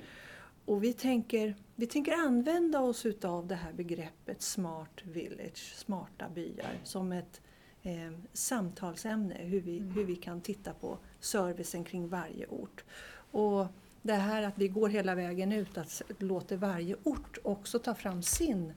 Och 0.64 0.84
vi 0.84 0.92
tänker, 0.92 1.54
vi 1.75 1.87
tänker 1.87 2.12
använda 2.12 2.80
oss 2.80 3.06
utav 3.06 3.46
det 3.46 3.54
här 3.54 3.73
begreppet 3.73 4.42
Smart 4.42 5.02
Village, 5.02 5.75
smarta 5.76 6.28
byar, 6.34 6.80
som 6.84 7.12
ett 7.12 7.40
eh, 7.82 8.12
samtalsämne. 8.32 9.34
Hur 9.34 9.61
vi, 9.61 9.78
mm. 9.78 9.90
hur 9.90 10.04
vi 10.04 10.16
kan 10.16 10.40
titta 10.40 10.73
på 10.75 10.99
servicen 11.20 11.84
kring 11.84 12.08
varje 12.08 12.46
ort. 12.46 12.84
Och 13.30 13.66
det 14.04 14.14
här 14.14 14.42
att 14.42 14.58
vi 14.58 14.68
går 14.68 14.88
hela 14.88 15.14
vägen 15.14 15.52
ut, 15.52 15.78
att 15.78 16.02
låta 16.18 16.56
varje 16.56 16.96
ort 17.02 17.38
också 17.42 17.78
ta 17.78 17.94
fram 17.94 18.23
sin 18.23 18.73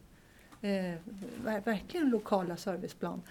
eh, 0.62 0.96
verkligen 1.43 2.10
lokala 2.10 2.57
serviceplan, 2.57 3.22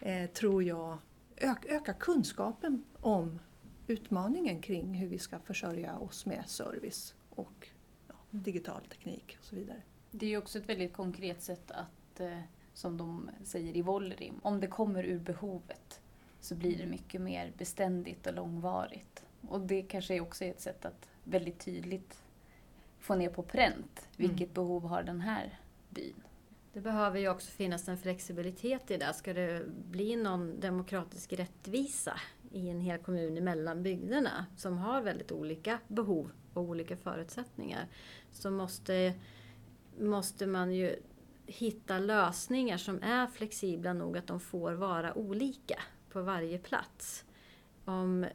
eh, 0.00 0.30
tror 0.30 0.62
jag 0.62 0.98
ök, 1.36 1.64
ökar 1.64 1.92
kunskapen 1.92 2.84
om 3.00 3.38
utmaningen 3.86 4.62
kring 4.62 4.94
hur 4.94 5.08
vi 5.08 5.18
ska 5.18 5.38
försörja 5.38 5.98
oss 5.98 6.26
med 6.26 6.44
service 6.46 7.14
och 7.30 7.68
ja, 8.08 8.14
digital 8.30 8.82
teknik 8.88 9.36
och 9.40 9.44
så 9.44 9.56
vidare. 9.56 9.82
Det 10.10 10.26
är 10.26 10.30
ju 10.30 10.38
också 10.38 10.58
ett 10.58 10.68
väldigt 10.68 10.92
konkret 10.92 11.42
sätt 11.42 11.70
att, 11.70 12.20
eh, 12.20 12.38
som 12.74 12.96
de 12.96 13.30
säger 13.44 13.76
i 13.76 13.82
Vollerim, 13.82 14.40
om 14.42 14.60
det 14.60 14.66
kommer 14.66 15.04
ur 15.04 15.18
behovet 15.18 16.00
så 16.40 16.54
blir 16.54 16.78
det 16.78 16.86
mycket 16.86 17.20
mer 17.20 17.52
beständigt 17.58 18.26
och 18.26 18.34
långvarigt. 18.34 19.24
Och 19.48 19.60
det 19.60 19.82
kanske 19.82 20.20
också 20.20 20.44
är 20.44 20.50
ett 20.50 20.60
sätt 20.60 20.84
att 20.84 21.08
väldigt 21.24 21.60
tydligt 21.60 22.22
få 22.98 23.14
ner 23.14 23.28
på 23.28 23.42
pränt 23.42 24.08
vilket 24.16 24.40
mm. 24.40 24.54
behov 24.54 24.84
har 24.84 25.02
den 25.02 25.20
här 25.20 25.58
byn. 25.90 26.22
Det 26.72 26.80
behöver 26.80 27.18
ju 27.18 27.28
också 27.28 27.50
finnas 27.50 27.88
en 27.88 27.98
flexibilitet 27.98 28.90
i 28.90 28.96
det. 28.96 29.14
Ska 29.14 29.32
det 29.32 29.66
bli 29.90 30.16
någon 30.16 30.60
demokratisk 30.60 31.32
rättvisa 31.32 32.20
i 32.52 32.68
en 32.68 32.80
hel 32.80 32.98
kommun 32.98 33.44
mellan 33.44 33.82
bygderna 33.82 34.46
som 34.56 34.78
har 34.78 35.02
väldigt 35.02 35.32
olika 35.32 35.78
behov 35.88 36.32
och 36.54 36.62
olika 36.62 36.96
förutsättningar 36.96 37.86
så 38.32 38.50
måste, 38.50 39.14
måste 39.98 40.46
man 40.46 40.74
ju 40.74 40.96
hitta 41.46 41.98
lösningar 41.98 42.76
som 42.76 43.02
är 43.02 43.26
flexibla 43.26 43.92
nog 43.92 44.18
att 44.18 44.26
de 44.26 44.40
får 44.40 44.72
vara 44.72 45.14
olika 45.18 45.82
på 46.08 46.22
varje 46.22 46.58
plats. 46.58 47.24
Om 47.84 48.26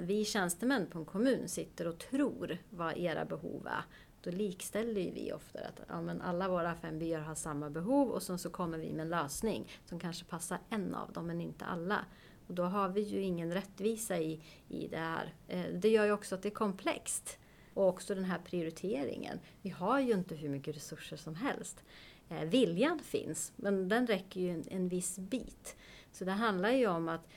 vi 0.00 0.24
tjänstemän 0.24 0.86
på 0.86 0.98
en 0.98 1.04
kommun 1.04 1.48
sitter 1.48 1.86
och 1.86 1.98
tror 1.98 2.58
vad 2.70 2.96
era 2.96 3.24
behov 3.24 3.66
är 3.66 3.84
då 4.22 4.30
likställer 4.30 5.12
vi 5.12 5.32
ofta 5.32 5.58
att 5.58 5.80
ja, 5.88 6.00
men 6.00 6.20
alla 6.22 6.48
våra 6.48 6.74
fem 6.74 6.98
byar 6.98 7.20
har 7.20 7.34
samma 7.34 7.70
behov 7.70 8.08
och 8.08 8.22
sen 8.22 8.38
så 8.38 8.50
kommer 8.50 8.78
vi 8.78 8.92
med 8.92 9.00
en 9.00 9.08
lösning 9.08 9.68
som 9.84 10.00
kanske 10.00 10.24
passar 10.24 10.58
en 10.70 10.94
av 10.94 11.12
dem 11.12 11.26
men 11.26 11.40
inte 11.40 11.64
alla. 11.64 12.04
Och 12.46 12.54
då 12.54 12.62
har 12.62 12.88
vi 12.88 13.00
ju 13.00 13.20
ingen 13.20 13.52
rättvisa 13.52 14.18
i, 14.18 14.40
i 14.68 14.88
det 14.88 14.96
här. 14.96 15.34
Eh, 15.48 15.64
det 15.74 15.88
gör 15.88 16.04
ju 16.04 16.12
också 16.12 16.34
att 16.34 16.42
det 16.42 16.48
är 16.48 16.54
komplext. 16.54 17.38
Och 17.74 17.88
också 17.88 18.14
den 18.14 18.24
här 18.24 18.38
prioriteringen. 18.38 19.38
Vi 19.62 19.70
har 19.70 20.00
ju 20.00 20.12
inte 20.12 20.34
hur 20.34 20.48
mycket 20.48 20.76
resurser 20.76 21.16
som 21.16 21.34
helst. 21.34 21.84
Eh, 22.28 22.44
viljan 22.44 22.98
finns, 22.98 23.52
men 23.56 23.88
den 23.88 24.06
räcker 24.06 24.40
ju 24.40 24.50
en, 24.50 24.64
en 24.70 24.88
viss 24.88 25.18
bit. 25.18 25.76
Så 26.12 26.24
det 26.24 26.32
handlar 26.32 26.70
ju 26.70 26.86
om 26.86 27.08
att 27.08 27.28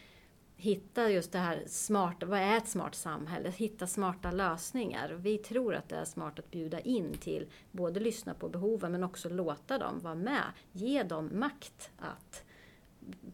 hitta 0.61 1.09
just 1.09 1.31
det 1.31 1.39
här 1.39 1.63
smarta, 1.67 2.25
vad 2.25 2.39
är 2.39 2.57
ett 2.57 2.67
smart 2.67 2.95
samhälle? 2.95 3.49
Hitta 3.49 3.87
smarta 3.87 4.31
lösningar. 4.31 5.09
Vi 5.09 5.37
tror 5.37 5.75
att 5.75 5.89
det 5.89 5.95
är 5.95 6.05
smart 6.05 6.39
att 6.39 6.51
bjuda 6.51 6.79
in 6.79 7.13
till 7.13 7.47
både 7.71 7.99
lyssna 7.99 8.33
på 8.33 8.49
behoven 8.49 8.91
men 8.91 9.03
också 9.03 9.29
låta 9.29 9.77
dem 9.77 9.99
vara 9.99 10.15
med. 10.15 10.43
Ge 10.71 11.03
dem 11.03 11.29
makt 11.33 11.91
att 11.97 12.43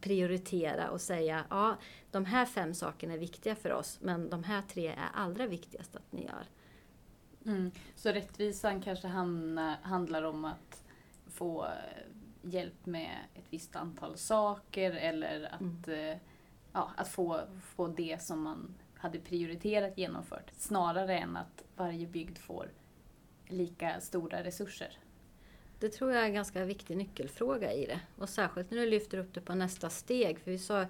prioritera 0.02 0.90
och 0.90 1.02
säga 1.02 1.46
ja, 1.50 1.78
de 2.12 2.26
här 2.26 2.46
fem 2.46 2.74
sakerna 2.74 3.14
är 3.14 3.18
viktiga 3.18 3.56
för 3.56 3.72
oss 3.72 4.00
men 4.02 4.30
de 4.30 4.44
här 4.44 4.62
tre 4.62 4.88
är 4.88 5.10
allra 5.14 5.48
viktigast 5.48 5.96
att 5.96 6.12
ni 6.12 6.26
gör. 6.26 6.46
Mm. 7.46 7.72
Så 7.96 8.10
rättvisan 8.10 8.82
kanske 8.82 9.08
handlar 9.82 10.24
om 10.24 10.46
att 10.46 10.84
få 11.28 11.68
hjälp 12.42 12.86
med 12.86 13.18
ett 13.36 13.46
visst 13.50 13.76
antal 13.76 14.18
saker 14.18 14.92
eller 14.92 15.54
att 15.54 15.88
mm 15.88 16.10
eh, 16.12 16.18
ja, 16.74 16.92
att 16.98 17.08
få, 17.08 17.42
få 17.76 17.88
det 17.88 18.22
som 18.22 18.42
man 18.42 18.76
hade 18.96 19.20
prioriterat 19.20 19.98
genomfört. 19.98 20.52
Snarare 20.58 21.18
än 21.18 21.38
att 21.38 21.64
varje 21.76 22.08
bygd 22.08 22.38
får 22.38 22.72
lika 23.48 24.00
stora 24.02 24.44
resurser. 24.44 24.98
Det 25.80 25.90
tror 25.90 26.12
jag 26.12 26.22
är 26.22 26.26
en 26.26 26.34
ganska 26.34 26.66
viktig 26.66 26.98
nyckelfråga 26.98 27.74
i 27.74 27.86
det. 27.86 28.00
Och 28.18 28.30
särskilt 28.30 28.72
när 28.72 28.78
du 28.78 28.86
lyfter 28.86 29.18
upp 29.18 29.34
det 29.34 29.42
på 29.42 29.56
nästa 29.56 29.90
steg. 29.90 30.40
För 30.40 30.52
vi 30.52 30.60
sa 30.60 30.86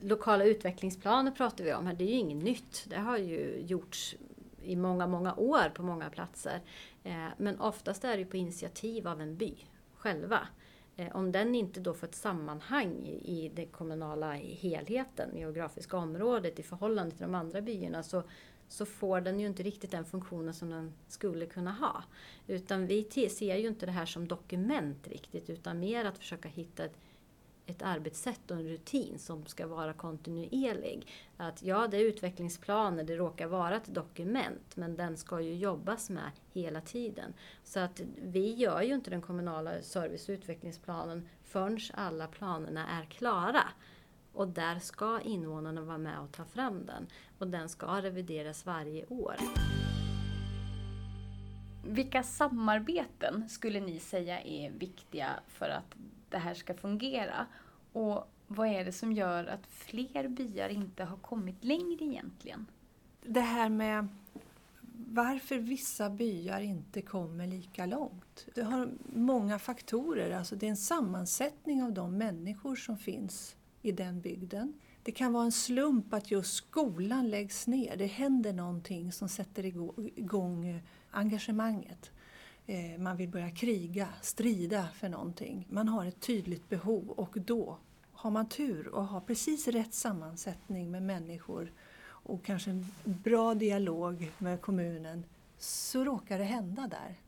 lokala 0.00 0.44
utvecklingsplaner 0.44 1.30
pratar 1.30 1.64
vi 1.64 1.74
om 1.74 1.86
här. 1.86 1.94
Det 1.94 2.04
är 2.04 2.08
ju 2.08 2.14
inget 2.14 2.44
nytt. 2.44 2.86
Det 2.88 2.98
har 2.98 3.18
ju 3.18 3.60
gjorts 3.66 4.16
i 4.62 4.76
många, 4.76 5.06
många 5.06 5.34
år 5.34 5.68
på 5.74 5.82
många 5.82 6.10
platser. 6.10 6.60
Eh, 7.04 7.26
men 7.36 7.60
oftast 7.60 8.04
är 8.04 8.16
det 8.16 8.24
på 8.24 8.36
initiativ 8.36 9.08
av 9.08 9.20
en 9.20 9.36
by 9.36 9.54
själva. 9.94 10.48
Eh, 10.96 11.16
om 11.16 11.32
den 11.32 11.54
inte 11.54 11.80
då 11.80 11.94
får 11.94 12.06
ett 12.06 12.14
sammanhang 12.14 13.06
i 13.06 13.50
den 13.54 13.66
kommunala 13.66 14.32
helheten, 14.32 15.36
geografiska 15.36 15.96
området 15.96 16.58
i 16.58 16.62
förhållande 16.62 17.16
till 17.16 17.22
de 17.22 17.34
andra 17.34 17.60
byarna 17.60 18.02
så, 18.02 18.22
så 18.68 18.86
får 18.86 19.20
den 19.20 19.40
ju 19.40 19.46
inte 19.46 19.62
riktigt 19.62 19.90
den 19.90 20.04
funktionen 20.04 20.54
som 20.54 20.70
den 20.70 20.92
skulle 21.08 21.46
kunna 21.46 21.72
ha. 21.72 22.04
Utan 22.46 22.86
vi 22.86 23.04
ser 23.30 23.56
ju 23.56 23.68
inte 23.68 23.86
det 23.86 23.92
här 23.92 24.06
som 24.06 24.28
dokument 24.28 25.08
riktigt 25.08 25.50
utan 25.50 25.78
mer 25.78 26.04
att 26.04 26.18
försöka 26.18 26.48
hitta 26.48 26.84
ett 26.84 26.98
ett 27.66 27.82
arbetssätt 27.82 28.50
och 28.50 28.56
en 28.56 28.68
rutin 28.68 29.18
som 29.18 29.46
ska 29.46 29.66
vara 29.66 29.92
kontinuerlig. 29.92 31.06
Att 31.36 31.62
ja, 31.62 31.86
det 31.86 31.96
är 31.96 32.04
utvecklingsplaner, 32.04 33.04
det 33.04 33.16
råkar 33.16 33.46
vara 33.46 33.76
ett 33.76 33.94
dokument, 33.94 34.76
men 34.76 34.96
den 34.96 35.16
ska 35.16 35.40
ju 35.40 35.54
jobbas 35.54 36.10
med 36.10 36.30
hela 36.52 36.80
tiden. 36.80 37.32
Så 37.64 37.80
att 37.80 38.00
vi 38.22 38.54
gör 38.54 38.82
ju 38.82 38.94
inte 38.94 39.10
den 39.10 39.22
kommunala 39.22 39.82
service 39.82 40.28
och 40.28 40.32
utvecklingsplanen 40.32 41.28
förrän 41.44 41.78
alla 41.94 42.26
planerna 42.26 42.88
är 42.88 43.04
klara. 43.04 43.64
Och 44.32 44.48
där 44.48 44.78
ska 44.78 45.20
invånarna 45.20 45.82
vara 45.82 45.98
med 45.98 46.18
och 46.18 46.32
ta 46.32 46.44
fram 46.44 46.86
den. 46.86 47.06
Och 47.38 47.46
den 47.46 47.68
ska 47.68 48.02
revideras 48.02 48.66
varje 48.66 49.06
år. 49.06 49.36
Vilka 51.84 52.22
samarbeten 52.22 53.48
skulle 53.48 53.80
ni 53.80 53.98
säga 53.98 54.40
är 54.40 54.70
viktiga 54.70 55.30
för 55.48 55.68
att 55.68 55.96
det 56.32 56.38
här 56.38 56.54
ska 56.54 56.74
fungera. 56.74 57.46
Och 57.92 58.32
vad 58.46 58.68
är 58.68 58.84
det 58.84 58.92
som 58.92 59.12
gör 59.12 59.44
att 59.44 59.66
fler 59.66 60.28
byar 60.28 60.68
inte 60.68 61.04
har 61.04 61.16
kommit 61.16 61.64
längre 61.64 62.04
egentligen? 62.04 62.66
Det 63.22 63.40
här 63.40 63.68
med 63.68 64.08
varför 65.08 65.58
vissa 65.58 66.10
byar 66.10 66.60
inte 66.60 67.02
kommer 67.02 67.46
lika 67.46 67.86
långt. 67.86 68.46
Det 68.54 68.62
har 68.62 68.88
många 69.14 69.58
faktorer. 69.58 70.30
Alltså 70.30 70.56
det 70.56 70.66
är 70.66 70.70
en 70.70 70.76
sammansättning 70.76 71.82
av 71.82 71.92
de 71.92 72.18
människor 72.18 72.76
som 72.76 72.98
finns 72.98 73.56
i 73.82 73.92
den 73.92 74.20
bygden. 74.20 74.72
Det 75.02 75.12
kan 75.12 75.32
vara 75.32 75.44
en 75.44 75.52
slump 75.52 76.14
att 76.14 76.30
just 76.30 76.54
skolan 76.54 77.30
läggs 77.30 77.66
ner. 77.66 77.96
Det 77.96 78.06
händer 78.06 78.52
någonting 78.52 79.12
som 79.12 79.28
sätter 79.28 79.64
igång 80.18 80.82
engagemanget. 81.10 82.10
Eh, 82.72 82.98
man 82.98 83.16
vill 83.16 83.28
börja 83.28 83.50
kriga, 83.50 84.08
strida 84.20 84.88
för 84.94 85.08
någonting. 85.08 85.66
Man 85.70 85.88
har 85.88 86.06
ett 86.06 86.20
tydligt 86.20 86.68
behov 86.68 87.10
och 87.10 87.36
då 87.40 87.78
har 88.12 88.30
man 88.30 88.48
tur 88.48 88.88
och 88.88 89.06
har 89.06 89.20
precis 89.20 89.68
rätt 89.68 89.94
sammansättning 89.94 90.90
med 90.90 91.02
människor 91.02 91.72
och 92.02 92.44
kanske 92.44 92.70
en 92.70 92.86
bra 93.04 93.54
dialog 93.54 94.30
med 94.38 94.60
kommunen 94.60 95.24
så 95.58 96.04
råkar 96.04 96.38
det 96.38 96.44
hända 96.44 96.86
där. 96.86 97.20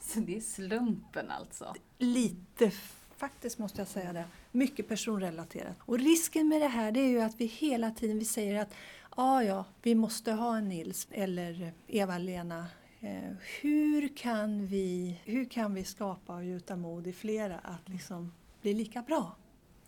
Så 0.00 0.20
det 0.20 0.36
är 0.36 0.40
slumpen 0.40 1.30
alltså? 1.30 1.74
Lite 1.98 2.72
faktiskt 3.16 3.58
måste 3.58 3.80
jag 3.80 3.88
säga 3.88 4.12
det. 4.12 4.24
Mycket 4.52 4.88
personrelaterat. 4.88 5.76
Och 5.80 5.98
risken 5.98 6.48
med 6.48 6.60
det 6.60 6.68
här 6.68 6.92
det 6.92 7.00
är 7.00 7.08
ju 7.08 7.20
att 7.20 7.40
vi 7.40 7.44
hela 7.44 7.90
tiden 7.90 8.18
vi 8.18 8.24
säger 8.24 8.62
att 8.62 8.74
ja, 9.16 9.44
ja, 9.44 9.64
vi 9.82 9.94
måste 9.94 10.32
ha 10.32 10.56
en 10.56 10.68
Nils 10.68 11.08
eller 11.10 11.72
Eva-Lena 11.86 12.66
Eh, 13.00 13.32
hur, 13.60 14.16
kan 14.16 14.66
vi, 14.66 15.20
hur 15.24 15.44
kan 15.44 15.74
vi 15.74 15.84
skapa 15.84 16.34
och 16.34 16.44
gjuta 16.44 16.76
mod 16.76 17.06
i 17.06 17.12
flera 17.12 17.58
att 17.58 17.88
liksom 17.88 18.32
bli 18.62 18.74
lika 18.74 19.02
bra? 19.02 19.36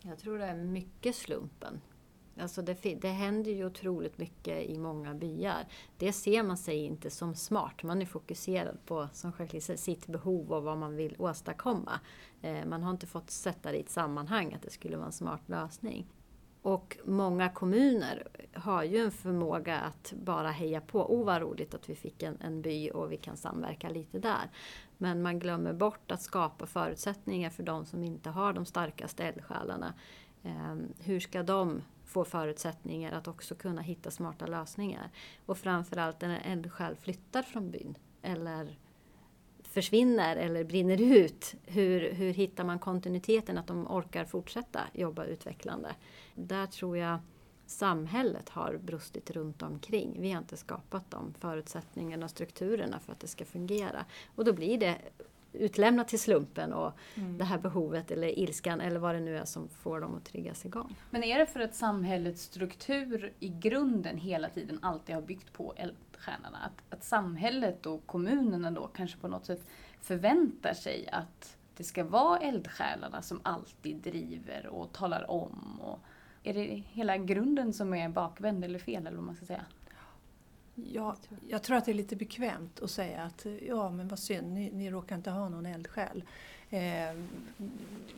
Jag 0.01 0.19
tror 0.19 0.37
det 0.37 0.45
är 0.45 0.55
mycket 0.55 1.15
slumpen. 1.15 1.81
Alltså 2.39 2.61
det, 2.61 2.95
det 3.01 3.09
händer 3.09 3.51
ju 3.51 3.65
otroligt 3.65 4.17
mycket 4.17 4.69
i 4.69 4.77
många 4.77 5.13
byar. 5.13 5.67
Det 5.97 6.13
ser 6.13 6.43
man 6.43 6.57
sig 6.57 6.77
inte 6.77 7.09
som 7.09 7.35
smart. 7.35 7.83
Man 7.83 8.01
är 8.01 8.05
fokuserad 8.05 8.77
på 8.85 9.09
som 9.13 9.33
sitt 9.75 10.07
behov 10.07 10.51
och 10.51 10.63
vad 10.63 10.77
man 10.77 10.95
vill 10.95 11.15
åstadkomma. 11.19 11.99
Eh, 12.41 12.65
man 12.65 12.83
har 12.83 12.91
inte 12.91 13.07
fått 13.07 13.29
sätta 13.29 13.71
det 13.71 13.77
i 13.77 13.81
ett 13.81 13.89
sammanhang 13.89 14.53
att 14.53 14.61
det 14.61 14.69
skulle 14.69 14.97
vara 14.97 15.05
en 15.05 15.11
smart 15.11 15.49
lösning. 15.49 16.07
Och 16.61 16.97
många 17.05 17.49
kommuner 17.49 18.27
har 18.53 18.83
ju 18.83 18.97
en 18.97 19.11
förmåga 19.11 19.79
att 19.79 20.13
bara 20.13 20.51
heja 20.51 20.81
på. 20.81 21.15
Oh 21.15 21.25
vad 21.25 21.41
roligt 21.41 21.73
att 21.73 21.89
vi 21.89 21.95
fick 21.95 22.23
en, 22.23 22.37
en 22.41 22.61
by 22.61 22.89
och 22.89 23.11
vi 23.11 23.17
kan 23.17 23.37
samverka 23.37 23.89
lite 23.89 24.19
där. 24.19 24.49
Men 24.97 25.21
man 25.21 25.39
glömmer 25.39 25.73
bort 25.73 26.11
att 26.11 26.21
skapa 26.21 26.65
förutsättningar 26.65 27.49
för 27.49 27.63
de 27.63 27.85
som 27.85 28.03
inte 28.03 28.29
har 28.29 28.53
de 28.53 28.65
starkaste 28.65 29.23
eldsjälarna. 29.23 29.93
Eh, 30.43 30.75
hur 30.99 31.19
ska 31.19 31.43
de 31.43 31.81
få 32.05 32.25
förutsättningar 32.25 33.11
att 33.11 33.27
också 33.27 33.55
kunna 33.55 33.81
hitta 33.81 34.11
smarta 34.11 34.45
lösningar? 34.45 35.09
Och 35.45 35.57
framförallt 35.57 36.21
när 36.21 36.29
en 36.29 36.51
eldsjäl 36.51 36.95
flyttar 36.95 37.43
från 37.43 37.71
byn 37.71 37.97
eller 38.21 38.77
försvinner 39.71 40.35
eller 40.35 40.63
brinner 40.63 41.01
ut, 41.01 41.55
hur, 41.65 42.11
hur 42.13 42.33
hittar 42.33 42.63
man 42.63 42.79
kontinuiteten 42.79 43.57
att 43.57 43.67
de 43.67 43.87
orkar 43.87 44.25
fortsätta 44.25 44.81
jobba 44.93 45.25
utvecklande? 45.25 45.95
Där 46.35 46.65
tror 46.65 46.97
jag 46.97 47.19
samhället 47.65 48.49
har 48.49 48.77
brustit 48.77 49.31
runt 49.31 49.61
omkring. 49.61 50.17
Vi 50.19 50.31
har 50.31 50.37
inte 50.37 50.57
skapat 50.57 51.11
de 51.11 51.33
förutsättningarna 51.39 52.25
och 52.25 52.31
strukturerna 52.31 52.99
för 52.99 53.11
att 53.11 53.19
det 53.19 53.27
ska 53.27 53.45
fungera. 53.45 54.05
Och 54.35 54.45
då 54.45 54.53
blir 54.53 54.77
det 54.77 54.97
utlämnat 55.53 56.07
till 56.07 56.19
slumpen 56.19 56.73
och 56.73 56.91
mm. 57.15 57.37
det 57.37 57.43
här 57.43 57.57
behovet 57.57 58.11
eller 58.11 58.39
ilskan 58.39 58.81
eller 58.81 58.99
vad 58.99 59.15
det 59.15 59.19
nu 59.19 59.37
är 59.37 59.45
som 59.45 59.69
får 59.69 60.01
dem 60.01 60.15
att 60.15 60.25
triggas 60.25 60.65
igång. 60.65 60.95
Men 61.09 61.23
är 61.23 61.39
det 61.39 61.45
för 61.45 61.59
att 61.59 61.75
samhällets 61.75 62.43
struktur 62.43 63.33
i 63.39 63.49
grunden 63.49 64.17
hela 64.17 64.49
tiden 64.49 64.79
alltid 64.81 65.15
har 65.15 65.21
byggt 65.21 65.53
på 65.53 65.73
eldstjärnorna? 65.77 66.57
Att, 66.57 66.93
att 66.93 67.03
samhället 67.03 67.85
och 67.85 68.05
kommunerna 68.05 68.71
då 68.71 68.87
kanske 68.87 69.17
på 69.17 69.27
något 69.27 69.45
sätt 69.45 69.67
förväntar 70.01 70.73
sig 70.73 71.09
att 71.11 71.57
det 71.77 71.83
ska 71.83 72.03
vara 72.03 72.39
eldsjälarna 72.39 73.21
som 73.21 73.39
alltid 73.43 73.95
driver 73.95 74.67
och 74.67 74.91
talar 74.93 75.31
om. 75.31 75.79
Och 75.81 75.99
är 76.43 76.53
det 76.53 76.83
hela 76.87 77.17
grunden 77.17 77.73
som 77.73 77.93
är 77.93 78.09
bakvänd 78.09 78.65
eller 78.65 78.79
fel 78.79 79.07
eller 79.07 79.17
vad 79.17 79.25
man 79.25 79.35
ska 79.35 79.45
säga? 79.45 79.65
Ja, 80.85 81.15
jag 81.47 81.63
tror 81.63 81.77
att 81.77 81.85
det 81.85 81.91
är 81.91 81.95
lite 81.95 82.15
bekvämt 82.15 82.79
att 82.79 82.91
säga 82.91 83.23
att 83.23 83.45
ja 83.61 83.91
men 83.91 84.07
vad 84.07 84.19
synd, 84.19 84.53
ni, 84.53 84.71
ni 84.71 84.89
råkar 84.89 85.15
inte 85.15 85.29
ha 85.29 85.49
någon 85.49 85.65
eldsjäl. 85.65 86.23
Eh, 86.69 87.15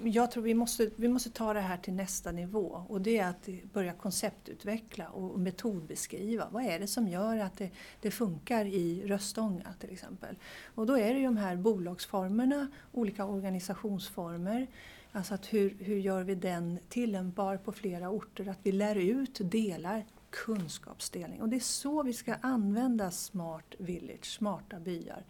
jag 0.03 0.31
tror 0.31 0.43
vi 0.43 0.53
måste, 0.53 0.89
vi 0.95 1.07
måste 1.07 1.29
ta 1.29 1.53
det 1.53 1.59
här 1.59 1.77
till 1.77 1.93
nästa 1.93 2.31
nivå 2.31 2.85
och 2.87 3.01
det 3.01 3.17
är 3.17 3.29
att 3.29 3.49
börja 3.73 3.93
konceptutveckla 3.93 5.07
och 5.07 5.39
metodbeskriva. 5.39 6.47
Vad 6.51 6.63
är 6.63 6.79
det 6.79 6.87
som 6.87 7.07
gör 7.07 7.37
att 7.37 7.57
det, 7.57 7.69
det 8.01 8.11
funkar 8.11 8.65
i 8.65 9.03
Röstånga 9.05 9.73
till 9.79 9.91
exempel? 9.91 10.35
Och 10.75 10.85
då 10.85 10.97
är 10.97 11.13
det 11.13 11.19
ju 11.19 11.25
de 11.25 11.37
här 11.37 11.55
bolagsformerna, 11.55 12.67
olika 12.91 13.25
organisationsformer, 13.25 14.67
Alltså 15.15 15.33
att 15.33 15.53
hur, 15.53 15.77
hur 15.79 15.97
gör 15.97 16.23
vi 16.23 16.35
den 16.35 16.79
tillämpbar 16.89 17.57
på 17.57 17.71
flera 17.71 18.09
orter? 18.09 18.47
Att 18.47 18.59
vi 18.63 18.71
lär 18.71 18.95
ut, 18.95 19.39
delar 19.41 20.05
kunskapsdelning. 20.33 21.41
Och 21.41 21.49
det 21.49 21.55
är 21.55 21.59
så 21.59 22.03
vi 22.03 22.13
ska 22.13 22.35
använda 22.41 23.11
Smart 23.11 23.75
Village, 23.77 24.25
smarta 24.25 24.79
byar. 24.79 25.25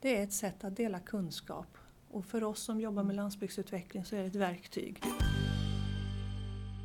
Det 0.00 0.16
är 0.16 0.22
ett 0.22 0.32
sätt 0.32 0.64
att 0.64 0.76
dela 0.76 1.00
kunskap 1.00 1.78
och 2.10 2.24
för 2.24 2.44
oss 2.44 2.60
som 2.60 2.80
jobbar 2.80 3.02
med 3.02 3.16
landsbygdsutveckling 3.16 4.04
så 4.04 4.16
är 4.16 4.20
det 4.20 4.26
ett 4.26 4.34
verktyg. 4.34 5.02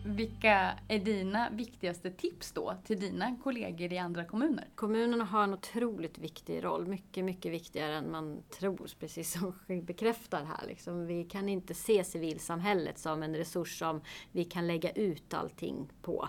Vilka 0.06 0.80
är 0.88 1.00
dina 1.00 1.50
viktigaste 1.50 2.12
tips 2.12 2.52
då 2.52 2.74
till 2.86 3.00
dina 3.00 3.36
kollegor 3.44 3.94
i 3.94 3.98
andra 3.98 4.26
kommuner? 4.26 4.68
Kommunerna 4.76 5.24
har 5.24 5.44
en 5.44 5.54
otroligt 5.54 6.18
viktig 6.18 6.64
roll, 6.64 6.88
mycket, 6.88 7.26
mycket 7.26 7.52
viktigare 7.52 7.96
än 7.96 8.12
man 8.12 8.44
tror, 8.60 8.90
precis 9.00 9.34
som 9.34 9.54
vi 9.68 9.82
bekräftar 9.82 10.44
här. 10.44 10.68
Liksom. 10.68 11.06
Vi 11.06 11.24
kan 11.24 11.50
inte 11.50 11.74
se 11.74 12.04
civilsamhället 12.04 13.00
som 13.00 13.24
en 13.24 13.36
resurs 13.36 13.80
som 13.80 14.02
vi 14.32 14.46
kan 14.46 14.68
lägga 14.68 14.92
ut 14.92 15.34
allting 15.34 15.90
på 16.02 16.28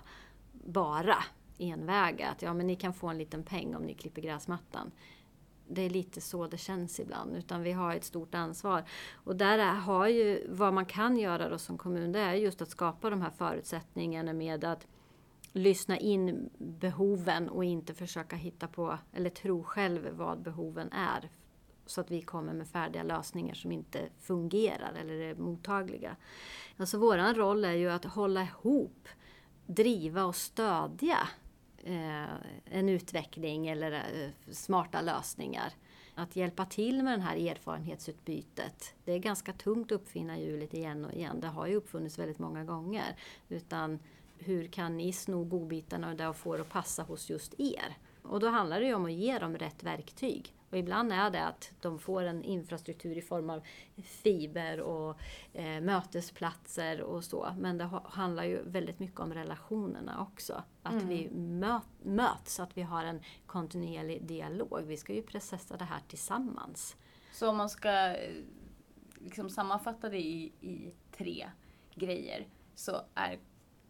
bara 0.64 1.16
enväga. 1.58 2.28
Att 2.28 2.42
ja, 2.42 2.54
men 2.54 2.66
ni 2.66 2.76
kan 2.76 2.94
få 2.94 3.08
en 3.08 3.18
liten 3.18 3.42
peng 3.42 3.76
om 3.76 3.82
ni 3.82 3.94
klipper 3.94 4.22
gräsmattan. 4.22 4.90
Det 5.68 5.82
är 5.82 5.90
lite 5.90 6.20
så 6.20 6.46
det 6.46 6.56
känns 6.58 7.00
ibland, 7.00 7.36
utan 7.36 7.62
vi 7.62 7.72
har 7.72 7.94
ett 7.94 8.04
stort 8.04 8.34
ansvar. 8.34 8.84
Och 9.12 9.36
där 9.36 9.74
har 9.74 10.08
ju, 10.08 10.46
vad 10.48 10.74
man 10.74 10.86
kan 10.86 11.16
göra 11.16 11.48
då 11.48 11.58
som 11.58 11.78
kommun, 11.78 12.12
det 12.12 12.20
är 12.20 12.34
just 12.34 12.62
att 12.62 12.70
skapa 12.70 13.10
de 13.10 13.22
här 13.22 13.30
förutsättningarna 13.30 14.32
med 14.32 14.64
att 14.64 14.86
lyssna 15.52 15.98
in 15.98 16.50
behoven 16.58 17.48
och 17.48 17.64
inte 17.64 17.94
försöka 17.94 18.36
hitta 18.36 18.68
på, 18.68 18.98
eller 19.12 19.30
tro 19.30 19.62
själv 19.62 20.08
vad 20.12 20.42
behoven 20.42 20.92
är. 20.92 21.30
Så 21.86 22.00
att 22.00 22.10
vi 22.10 22.22
kommer 22.22 22.52
med 22.52 22.68
färdiga 22.68 23.02
lösningar 23.02 23.54
som 23.54 23.72
inte 23.72 24.08
fungerar 24.20 24.92
eller 25.00 25.14
är 25.14 25.34
mottagliga. 25.34 26.16
Alltså 26.76 26.98
våran 26.98 27.34
roll 27.34 27.64
är 27.64 27.72
ju 27.72 27.90
att 27.90 28.04
hålla 28.04 28.42
ihop 28.42 29.08
driva 29.66 30.24
och 30.24 30.36
stödja 30.36 31.28
eh, 31.84 32.34
en 32.64 32.88
utveckling 32.88 33.66
eller 33.66 33.92
eh, 33.92 34.52
smarta 34.52 35.00
lösningar. 35.00 35.72
Att 36.14 36.36
hjälpa 36.36 36.66
till 36.66 37.02
med 37.02 37.18
det 37.18 37.22
här 37.22 37.36
erfarenhetsutbytet. 37.36 38.94
Det 39.04 39.12
är 39.12 39.18
ganska 39.18 39.52
tungt 39.52 39.92
att 39.92 40.00
uppfinna 40.00 40.38
hjulet 40.38 40.74
igen 40.74 41.04
och 41.04 41.12
igen. 41.12 41.40
Det 41.40 41.48
har 41.48 41.66
ju 41.66 41.74
uppfunnits 41.74 42.18
väldigt 42.18 42.38
många 42.38 42.64
gånger. 42.64 43.16
Utan 43.48 43.98
hur 44.38 44.66
kan 44.66 44.96
ni 44.96 45.12
sno 45.12 45.44
godbitarna 45.44 46.28
och 46.28 46.36
få 46.36 46.56
det 46.56 46.62
att 46.62 46.68
passa 46.68 47.02
hos 47.02 47.30
just 47.30 47.54
er? 47.60 47.96
Och 48.22 48.40
då 48.40 48.48
handlar 48.48 48.80
det 48.80 48.86
ju 48.86 48.94
om 48.94 49.04
att 49.04 49.12
ge 49.12 49.38
dem 49.38 49.56
rätt 49.56 49.82
verktyg. 49.82 50.54
Och 50.72 50.78
ibland 50.78 51.12
är 51.12 51.30
det 51.30 51.44
att 51.44 51.72
de 51.80 51.98
får 51.98 52.22
en 52.22 52.44
infrastruktur 52.44 53.18
i 53.18 53.22
form 53.22 53.50
av 53.50 53.62
fiber 54.02 54.80
och 54.80 55.20
eh, 55.52 55.80
mötesplatser 55.80 57.00
och 57.00 57.24
så. 57.24 57.54
Men 57.58 57.78
det 57.78 57.90
handlar 58.04 58.44
ju 58.44 58.62
väldigt 58.62 58.98
mycket 58.98 59.20
om 59.20 59.34
relationerna 59.34 60.22
också. 60.22 60.62
Att 60.82 60.92
mm. 60.92 61.08
vi 61.08 61.30
möt, 61.30 61.82
möts, 62.02 62.60
att 62.60 62.76
vi 62.76 62.82
har 62.82 63.04
en 63.04 63.20
kontinuerlig 63.46 64.24
dialog. 64.24 64.82
Vi 64.82 64.96
ska 64.96 65.12
ju 65.12 65.22
processa 65.22 65.76
det 65.76 65.84
här 65.84 66.00
tillsammans. 66.08 66.96
Så 67.32 67.48
om 67.48 67.56
man 67.56 67.68
ska 67.68 68.16
eh, 68.16 68.34
liksom 69.18 69.50
sammanfatta 69.50 70.08
det 70.08 70.20
i, 70.20 70.52
i 70.60 70.92
tre 71.16 71.50
grejer 71.94 72.46
så 72.74 73.00
är 73.14 73.38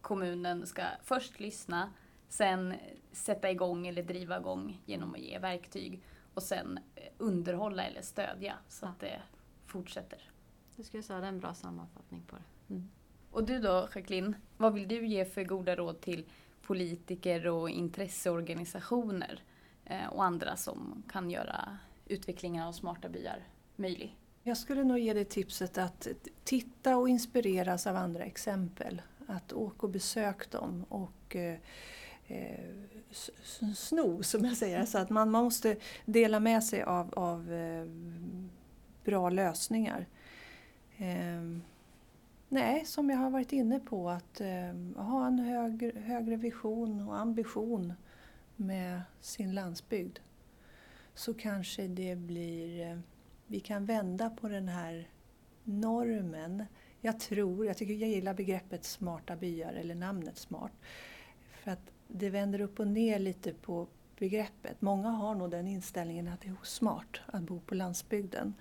kommunen 0.01 0.67
ska 0.67 0.83
först 1.03 1.39
lyssna, 1.39 1.93
sen 2.29 2.73
sätta 3.11 3.51
igång 3.51 3.87
eller 3.87 4.03
driva 4.03 4.37
igång 4.37 4.81
genom 4.85 5.13
att 5.13 5.19
ge 5.19 5.39
verktyg 5.39 6.03
och 6.33 6.43
sen 6.43 6.79
eh, 6.95 7.03
underhålla 7.17 7.83
eller 7.83 8.01
stödja 8.01 8.55
så 8.67 8.85
ja. 8.85 8.89
att 8.89 8.99
det 8.99 9.21
fortsätter. 9.65 10.29
Det 10.75 10.83
skulle 10.83 10.97
jag 10.97 11.05
säga, 11.05 11.19
det 11.19 11.25
är 11.25 11.29
en 11.29 11.39
bra 11.39 11.53
sammanfattning 11.53 12.23
på 12.27 12.35
det. 12.35 12.73
Mm. 12.73 12.89
Och 13.31 13.43
du 13.43 13.59
då 13.59 13.87
Jacqueline, 13.95 14.35
vad 14.57 14.73
vill 14.73 14.87
du 14.87 15.07
ge 15.07 15.25
för 15.25 15.43
goda 15.43 15.75
råd 15.75 16.01
till 16.01 16.25
politiker 16.61 17.47
och 17.47 17.69
intresseorganisationer 17.69 19.39
eh, 19.85 20.07
och 20.07 20.23
andra 20.23 20.55
som 20.55 21.03
kan 21.09 21.29
göra 21.29 21.77
utvecklingen 22.05 22.63
av 22.63 22.71
smarta 22.71 23.09
byar 23.09 23.43
möjlig? 23.75 24.17
Jag 24.43 24.57
skulle 24.57 24.83
nog 24.83 24.99
ge 24.99 25.13
dig 25.13 25.25
tipset 25.25 25.77
att 25.77 26.07
titta 26.43 26.97
och 26.97 27.09
inspireras 27.09 27.87
av 27.87 27.95
andra 27.95 28.23
exempel. 28.23 29.01
Att 29.27 29.53
åka 29.53 29.85
och 29.85 29.89
besök 29.89 30.51
dem 30.51 30.85
och 30.89 31.35
eh, 32.33 32.73
sno, 33.75 34.23
som 34.23 34.45
jag 34.45 34.57
säger. 34.57 34.85
Så 34.85 34.97
att 34.97 35.09
man, 35.09 35.31
man 35.31 35.43
måste 35.43 35.75
dela 36.05 36.39
med 36.39 36.63
sig 36.63 36.83
av, 36.83 37.13
av 37.13 37.53
eh, 37.53 37.85
bra 39.03 39.29
lösningar. 39.29 40.05
Eh, 40.97 41.59
nej, 42.49 42.85
som 42.85 43.09
jag 43.09 43.17
har 43.17 43.29
varit 43.29 43.53
inne 43.53 43.79
på, 43.79 44.09
att 44.09 44.41
eh, 44.41 45.03
ha 45.03 45.27
en 45.27 45.39
högre, 45.39 45.99
högre 45.99 46.35
vision 46.35 47.07
och 47.07 47.19
ambition 47.19 47.93
med 48.55 49.01
sin 49.21 49.53
landsbygd. 49.53 50.19
Så 51.13 51.33
kanske 51.33 51.87
det 51.87 52.15
blir... 52.15 52.91
Eh, 52.91 52.99
vi 53.47 53.59
kan 53.59 53.85
vända 53.85 54.29
på 54.29 54.47
den 54.47 54.67
här 54.67 55.09
normen. 55.63 56.65
Jag 57.01 57.19
tror, 57.19 57.65
jag 57.65 57.77
tycker 57.77 57.93
jag 57.93 58.09
gillar 58.09 58.33
begreppet 58.33 58.83
smarta 58.83 59.35
byar, 59.35 59.73
eller 59.73 59.95
namnet 59.95 60.37
smart. 60.37 60.71
För 61.63 61.71
att 61.71 61.91
det 62.07 62.29
vänder 62.29 62.61
upp 62.61 62.79
och 62.79 62.87
ner 62.87 63.19
lite 63.19 63.53
på 63.53 63.87
begreppet. 64.19 64.81
Många 64.81 65.09
har 65.09 65.35
nog 65.35 65.51
den 65.51 65.67
inställningen 65.67 66.27
att 66.27 66.41
det 66.41 66.47
är 66.47 66.55
osmart 66.61 67.21
att 67.25 67.41
bo 67.41 67.59
på 67.59 67.75
landsbygden. 67.75 68.53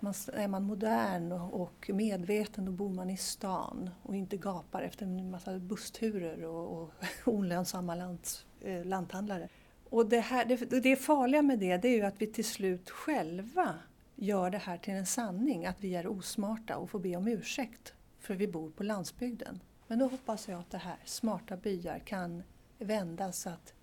Man, 0.00 0.14
är 0.32 0.48
man 0.48 0.62
modern 0.62 1.32
och 1.32 1.90
medveten 1.94 2.64
då 2.64 2.72
bor 2.72 2.90
man 2.90 3.10
i 3.10 3.16
stan 3.16 3.90
och 4.02 4.16
inte 4.16 4.36
gapar 4.36 4.82
efter 4.82 5.06
en 5.06 5.30
massa 5.30 5.58
bussturer 5.58 6.44
och, 6.44 6.82
och 6.82 6.90
olönsamma 7.24 7.94
lands, 7.94 8.46
eh, 8.60 8.84
lanthandlare. 8.84 9.48
Och 9.90 10.08
det, 10.08 10.20
här, 10.20 10.44
det, 10.44 10.80
det 10.80 10.96
farliga 10.96 11.42
med 11.42 11.58
det, 11.58 11.76
det 11.76 11.88
är 11.88 11.96
ju 11.96 12.02
att 12.02 12.22
vi 12.22 12.26
till 12.26 12.44
slut 12.44 12.90
själva 12.90 13.74
gör 14.14 14.50
det 14.50 14.58
här 14.58 14.78
till 14.78 14.94
en 14.94 15.06
sanning, 15.06 15.66
att 15.66 15.80
vi 15.80 15.94
är 15.94 16.06
osmarta 16.06 16.76
och 16.76 16.90
får 16.90 16.98
be 16.98 17.16
om 17.16 17.28
ursäkt 17.28 17.94
för 18.20 18.34
vi 18.34 18.48
bor 18.48 18.70
på 18.70 18.82
landsbygden. 18.82 19.60
Men 19.86 19.98
då 19.98 20.08
hoppas 20.08 20.48
jag 20.48 20.60
att 20.60 20.70
det 20.70 20.78
här, 20.78 20.96
smarta 21.04 21.56
byar, 21.56 21.98
kan 21.98 22.42
vända 22.78 23.32
så 23.32 23.50
att 23.50 23.74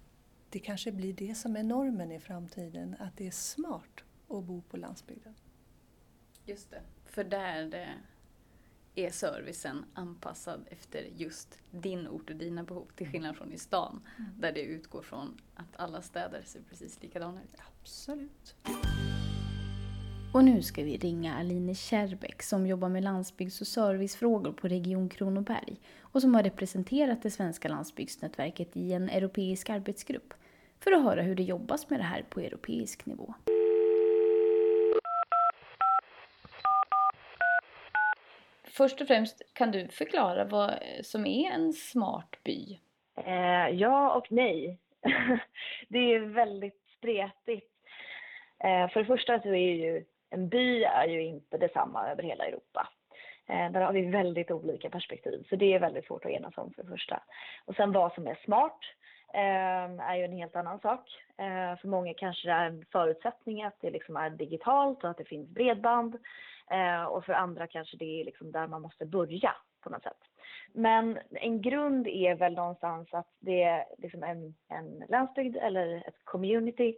det 0.50 0.60
kanske 0.60 0.92
blir 0.92 1.14
det 1.14 1.36
som 1.36 1.56
är 1.56 1.64
normen 1.64 2.12
i 2.12 2.20
framtiden, 2.20 2.96
att 3.00 3.18
det 3.18 3.28
är 3.28 3.32
smart 3.32 4.04
att 4.28 4.44
bo 4.44 4.62
på 4.62 4.78
landsbygden. 4.78 5.36
Just 6.46 6.70
det, 6.70 6.82
för 7.06 7.24
där 7.24 7.98
är 8.96 9.10
servicen 9.10 9.86
anpassad 9.94 10.68
efter 10.70 11.04
just 11.16 11.60
din 11.72 12.08
ort 12.08 12.30
och 12.30 12.36
dina 12.36 12.64
behov, 12.64 12.88
till 12.96 13.08
skillnad 13.08 13.36
från 13.36 13.52
i 13.52 13.58
stan, 13.58 14.02
mm. 14.18 14.32
där 14.40 14.52
det 14.52 14.62
utgår 14.62 15.02
från 15.02 15.42
att 15.56 15.76
alla 15.76 16.02
städer 16.02 16.42
ser 16.46 16.62
precis 16.62 17.02
likadana 17.02 17.44
ut. 17.44 17.56
Absolut. 17.82 18.56
Och 20.34 20.44
nu 20.44 20.62
ska 20.62 20.84
vi 20.84 20.98
ringa 20.98 21.36
Aline 21.36 21.76
Kärrbäck 21.76 22.44
som 22.44 22.68
jobbar 22.68 22.90
med 22.90 23.04
landsbygds 23.04 23.62
och 23.62 23.68
servicefrågor 23.68 24.52
på 24.52 24.68
Region 24.68 25.10
Kronoberg 25.10 25.76
och 26.02 26.22
som 26.22 26.36
har 26.36 26.44
representerat 26.44 27.24
det 27.24 27.32
svenska 27.32 27.70
landsbygdsnätverket 27.70 28.78
i 28.78 28.94
en 28.94 29.10
europeisk 29.10 29.70
arbetsgrupp 29.70 30.34
för 30.80 30.92
att 30.92 31.04
höra 31.04 31.22
hur 31.22 31.36
det 31.36 31.44
jobbas 31.44 31.90
med 31.90 32.00
det 32.00 32.04
här 32.04 32.26
på 32.30 32.40
europeisk 32.40 33.06
nivå. 33.06 33.34
Först 38.64 39.02
och 39.02 39.08
främst, 39.08 39.42
kan 39.54 39.72
du 39.72 39.88
förklara 39.88 40.46
vad 40.46 40.72
som 41.04 41.26
är 41.26 41.52
en 41.52 41.74
smart 41.74 42.36
by? 42.44 42.80
Eh, 43.26 43.70
ja 43.70 44.16
och 44.16 44.28
nej. 44.30 44.80
det 45.90 46.14
är 46.14 46.20
väldigt 46.20 46.82
spretigt. 46.98 47.72
Eh, 48.64 48.90
för 48.90 49.00
det 49.00 49.06
första 49.06 49.40
så 49.40 49.50
är 49.50 49.74
ju 49.74 50.04
en 50.32 50.50
by 50.50 50.84
är 50.84 51.08
ju 51.08 51.22
inte 51.22 51.58
detsamma 51.58 52.10
över 52.10 52.24
hela 52.24 52.46
Europa. 52.46 52.90
Eh, 53.48 53.72
där 53.72 53.82
har 53.82 53.94
vi 53.94 54.02
väldigt 54.02 54.52
olika 54.52 54.90
perspektiv, 54.90 55.46
så 55.50 55.56
det 55.56 55.74
är 55.74 55.80
väldigt 55.80 56.06
svårt 56.06 56.26
att 56.26 56.32
enas 56.32 56.58
om 56.58 56.74
för 56.74 56.84
det 56.84 56.90
första. 56.90 57.24
Och 57.66 57.76
sen 57.76 57.92
vad 57.92 58.14
som 58.14 58.28
är 58.28 58.40
smart 58.46 58.80
eh, 59.34 60.10
är 60.10 60.16
ju 60.16 60.24
en 60.24 60.38
helt 60.38 60.56
annan 60.56 60.80
sak. 60.80 61.10
Eh, 61.38 61.80
för 61.80 61.88
många 61.88 62.14
kanske 62.14 62.48
det 62.48 62.54
är 62.54 62.66
en 62.66 62.86
förutsättning 62.92 63.64
att 63.64 63.82
det 63.82 63.90
liksom 63.90 64.18
är 64.18 64.30
digitalt 64.30 65.04
och 65.04 65.10
att 65.10 65.18
det 65.18 65.26
finns 65.26 65.50
bredband. 65.50 66.18
Eh, 66.72 67.04
och 67.04 67.26
för 67.26 67.34
andra 67.34 67.68
kanske 67.68 67.98
det 67.98 68.22
är 68.22 68.26
liksom 68.26 68.52
där 68.52 68.68
man 68.68 68.82
måste 68.82 69.06
börja 69.06 69.56
på 69.84 69.90
något 69.90 70.04
sätt. 70.04 70.18
Men 70.74 71.20
en 71.32 71.62
grund 71.62 72.08
är 72.08 72.36
väl 72.36 72.54
någonstans 72.54 73.08
att 73.12 73.28
det 73.40 73.64
är 73.64 73.86
liksom 73.98 74.24
en, 74.24 74.56
en 74.70 75.04
landsbygd 75.10 75.58
eller 75.58 76.04
ett 76.08 76.26
community 76.26 76.96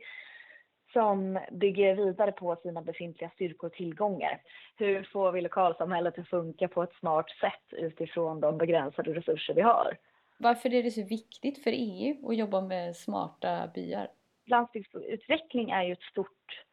som 0.93 1.39
bygger 1.51 1.95
vidare 1.95 2.31
på 2.31 2.55
sina 2.55 2.81
befintliga 2.81 3.29
styrkor 3.29 3.67
och 3.67 3.73
tillgångar. 3.73 4.41
Hur 4.77 5.03
får 5.03 5.31
vi 5.31 5.41
lokalsamhället 5.41 6.19
att 6.19 6.27
funka 6.27 6.67
på 6.67 6.83
ett 6.83 6.93
smart 6.99 7.29
sätt 7.29 7.79
utifrån 7.79 8.39
de 8.39 8.57
begränsade 8.57 9.13
resurser 9.13 9.53
vi 9.53 9.61
har? 9.61 9.97
Varför 10.37 10.73
är 10.73 10.83
det 10.83 10.91
så 10.91 11.03
viktigt 11.03 11.63
för 11.63 11.71
EU 11.73 12.29
att 12.29 12.37
jobba 12.37 12.61
med 12.61 12.95
smarta 12.95 13.71
byar? 13.75 14.07
Landsbygdsutveckling 14.45 15.69
är 15.69 15.83
ju 15.83 15.93
ett 15.93 16.01
stort, 16.11 16.63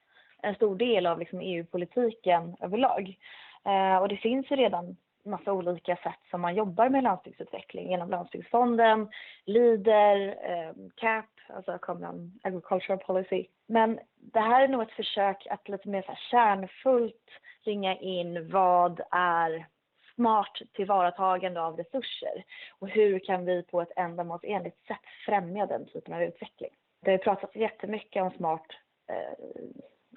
en 0.42 0.54
stor 0.54 0.76
del 0.76 1.06
av 1.06 1.18
liksom 1.18 1.40
EU-politiken 1.40 2.56
överlag. 2.61 3.18
Eh, 3.64 3.96
och 3.96 4.09
det 4.09 4.16
finns 4.16 4.50
ju 4.50 4.56
redan 4.56 4.96
massa 5.24 5.52
olika 5.52 5.96
sätt 5.96 6.20
som 6.30 6.40
man 6.40 6.54
jobbar 6.54 6.88
med 6.88 7.04
landsbygdsutveckling 7.04 7.90
genom 7.90 8.11
Landsbygdsfonden, 8.11 9.09
LEADER, 9.44 10.37
eh, 10.42 10.72
CAP, 10.96 11.26
alltså 11.48 11.78
Common 11.78 12.40
Agricultural 12.42 12.98
Policy. 12.98 13.46
Men 13.66 13.98
det 14.16 14.40
här 14.40 14.62
är 14.62 14.68
nog 14.68 14.83
ett 14.83 14.92
försök 14.92 15.46
att 15.50 15.68
lite 15.68 15.88
mer 15.88 16.02
så 16.02 16.09
här 16.09 16.20
kärnfullt 16.30 17.30
ringa 17.64 17.96
in 17.96 18.50
vad 18.50 19.00
är 19.11 19.66
smart 20.14 20.61
tillvaratagande 20.72 21.61
av 21.61 21.76
resurser 21.76 22.44
och 22.78 22.88
hur 22.88 23.18
kan 23.18 23.44
vi 23.44 23.62
på 23.62 23.80
ett 23.80 23.92
ändamålsenligt 23.96 24.87
sätt 24.87 25.04
främja 25.26 25.66
den 25.66 25.87
typen 25.87 26.14
av 26.14 26.22
utveckling. 26.22 26.70
Det 27.04 27.11
har 27.11 27.18
pratats 27.18 27.56
jättemycket 27.56 28.22
om 28.22 28.30
smart 28.30 28.66
eh, 29.09 29.44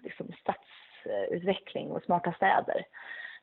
liksom 0.03 0.31
stadsutveckling 0.39 1.91
och 1.91 2.03
smarta 2.03 2.33
städer. 2.33 2.85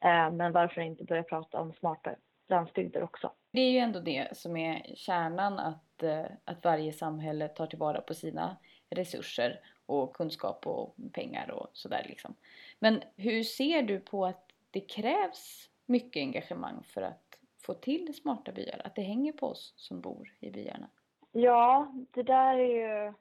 Eh, 0.00 0.30
men 0.30 0.52
varför 0.52 0.80
inte 0.80 1.04
börja 1.04 1.22
prata 1.22 1.60
om 1.60 1.72
smarta 1.72 2.14
landsbygder 2.48 3.02
också? 3.02 3.32
Det 3.52 3.60
är 3.60 3.70
ju 3.70 3.78
ändå 3.78 4.00
det 4.00 4.36
som 4.36 4.56
är 4.56 4.94
kärnan, 4.96 5.58
att, 5.58 6.02
eh, 6.02 6.24
att 6.44 6.64
varje 6.64 6.92
samhälle 6.92 7.48
tar 7.48 7.66
tillvara 7.66 8.00
på 8.00 8.14
sina 8.14 8.56
resurser 8.90 9.60
och 9.86 10.16
kunskap 10.16 10.66
och 10.66 10.94
pengar 11.12 11.50
och 11.50 11.70
sådär 11.72 12.04
liksom. 12.08 12.34
Men 12.78 13.02
hur 13.16 13.42
ser 13.42 13.82
du 13.82 14.00
på 14.00 14.26
att 14.26 14.44
det 14.70 14.80
krävs 14.80 15.70
mycket 15.86 16.20
engagemang 16.20 16.82
för 16.82 17.02
att 17.02 17.38
få 17.62 17.74
till 17.74 18.14
smarta 18.14 18.52
byar? 18.52 18.80
Att 18.84 18.94
det 18.94 19.02
hänger 19.02 19.32
på 19.32 19.46
oss 19.46 19.74
som 19.76 20.00
bor 20.00 20.32
i 20.40 20.50
byarna? 20.50 20.88
Ja, 21.32 21.92
det 22.10 22.22
där 22.22 22.58
är 22.58 23.06
ju 23.06 23.14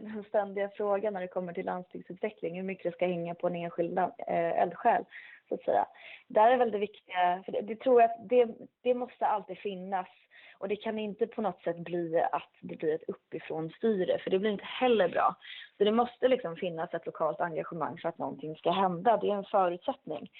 den 0.00 0.24
ständiga 0.24 0.68
frågan 0.68 1.12
när 1.12 1.20
det 1.20 1.28
kommer 1.28 1.52
till 1.52 1.66
landsbygdsutveckling, 1.66 2.56
hur 2.56 2.62
mycket 2.62 2.84
det 2.84 2.92
ska 2.92 3.06
hänga 3.06 3.34
på 3.34 3.46
en 3.46 3.56
enskild 3.56 3.98
eh, 3.98 4.08
eldsjäl 4.28 5.04
så 5.48 5.54
att 5.54 5.62
säga. 5.62 5.86
Där 6.28 6.50
är 6.50 6.56
väl 6.56 6.70
det 6.70 6.78
viktiga, 6.78 7.42
för 7.44 7.52
det, 7.52 7.60
det 7.60 7.76
tror 7.76 8.00
jag 8.00 8.10
att 8.10 8.28
det, 8.28 8.48
det 8.82 8.94
måste 8.94 9.26
alltid 9.26 9.58
finnas 9.58 10.06
och 10.58 10.68
det 10.68 10.76
kan 10.76 10.98
inte 10.98 11.26
på 11.26 11.42
något 11.42 11.62
sätt 11.62 11.78
bli 11.78 12.20
att 12.32 12.50
det 12.60 12.76
blir 12.76 12.94
ett 12.94 13.08
uppifrån 13.08 13.70
styre 13.70 14.18
för 14.18 14.30
det 14.30 14.38
blir 14.38 14.50
inte 14.50 14.64
heller 14.64 15.08
bra. 15.08 15.36
Så 15.78 15.84
det 15.84 15.92
måste 15.92 16.28
liksom 16.28 16.56
finnas 16.56 16.94
ett 16.94 17.06
lokalt 17.06 17.40
engagemang 17.40 17.98
för 17.98 18.08
att 18.08 18.18
någonting 18.18 18.56
ska 18.56 18.70
hända, 18.70 19.16
det 19.16 19.30
är 19.30 19.34
en 19.34 19.44
förutsättning. 19.44 20.30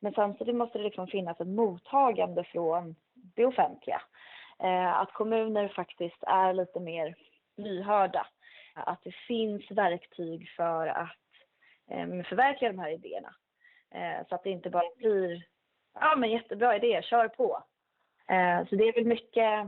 Men 0.00 0.12
samtidigt 0.12 0.54
måste 0.54 0.78
det 0.78 0.84
liksom 0.84 1.06
finnas 1.06 1.40
ett 1.40 1.48
mottagande 1.48 2.44
från 2.44 2.96
det 3.14 3.46
offentliga. 3.46 4.02
Eh, 4.62 5.00
att 5.00 5.12
kommuner 5.12 5.68
faktiskt 5.68 6.22
är 6.22 6.52
lite 6.52 6.80
mer 6.80 7.14
lyhörda. 7.56 8.26
Att 8.74 9.02
det 9.04 9.14
finns 9.14 9.70
verktyg 9.70 10.48
för 10.56 10.86
att 10.86 11.16
eh, 11.90 12.06
förverkliga 12.06 12.72
de 12.72 12.78
här 12.78 12.90
idéerna. 12.90 13.34
Eh, 13.94 14.26
så 14.28 14.34
att 14.34 14.44
det 14.44 14.50
inte 14.50 14.70
bara 14.70 14.96
blir, 14.96 15.46
ja 15.94 16.16
men 16.16 16.30
jättebra 16.30 16.76
idé, 16.76 17.02
kör 17.02 17.28
på. 17.28 17.64
Eh, 18.28 18.68
så 18.68 18.76
det 18.76 18.88
är 18.88 18.94
väl 18.94 19.06
mycket 19.06 19.66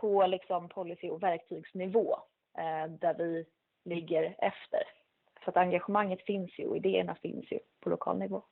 på 0.00 0.26
liksom 0.26 0.68
policy 0.68 1.08
och 1.08 1.22
verktygsnivå 1.22 2.16
eh, 2.58 2.90
där 2.90 3.14
vi 3.18 3.46
ligger 3.84 4.34
efter. 4.38 4.82
Så 5.44 5.50
att 5.50 5.56
engagemanget 5.56 6.22
finns 6.22 6.58
ju 6.58 6.66
och 6.66 6.76
idéerna 6.76 7.14
finns 7.14 7.52
ju 7.52 7.58
på 7.80 7.90
lokal 7.90 8.18
nivå. 8.18 8.42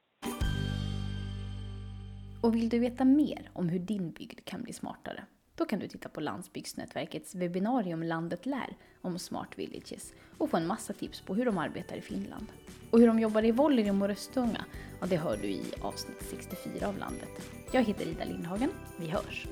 Och 2.43 2.55
vill 2.55 2.69
du 2.69 2.79
veta 2.79 3.05
mer 3.05 3.51
om 3.53 3.69
hur 3.69 3.79
din 3.79 4.11
bygd 4.11 4.45
kan 4.45 4.63
bli 4.63 4.73
smartare? 4.73 5.25
Då 5.59 5.65
kan 5.65 5.79
du 5.79 5.89
titta 5.89 6.09
på 6.09 6.21
Landsbygdsnätverkets 6.21 7.35
webbinarium 7.35 8.03
Landet 8.03 8.47
lär 8.47 8.77
om 9.01 9.19
Smart 9.19 9.49
Villages 9.57 10.13
och 10.39 10.51
få 10.51 10.57
en 10.57 10.67
massa 10.67 10.93
tips 10.93 11.21
på 11.21 11.35
hur 11.35 11.45
de 11.45 11.59
arbetar 11.59 11.97
i 11.97 12.01
Finland. 12.01 12.47
Och 12.91 12.99
hur 12.99 13.07
de 13.07 13.19
jobbar 13.19 13.45
i 13.45 13.51
Vollerim 13.51 14.03
och 14.03 14.09
Röstunga, 14.09 14.65
ja 15.01 15.07
det 15.07 15.17
hör 15.17 15.37
du 15.37 15.49
i 15.49 15.63
avsnitt 15.81 16.23
64 16.31 16.89
av 16.89 16.99
Landet. 16.99 17.51
Jag 17.73 17.85
heter 17.85 18.07
Ida 18.07 18.25
Lindhagen, 18.25 18.71
vi 19.01 19.09
hörs! 19.09 19.47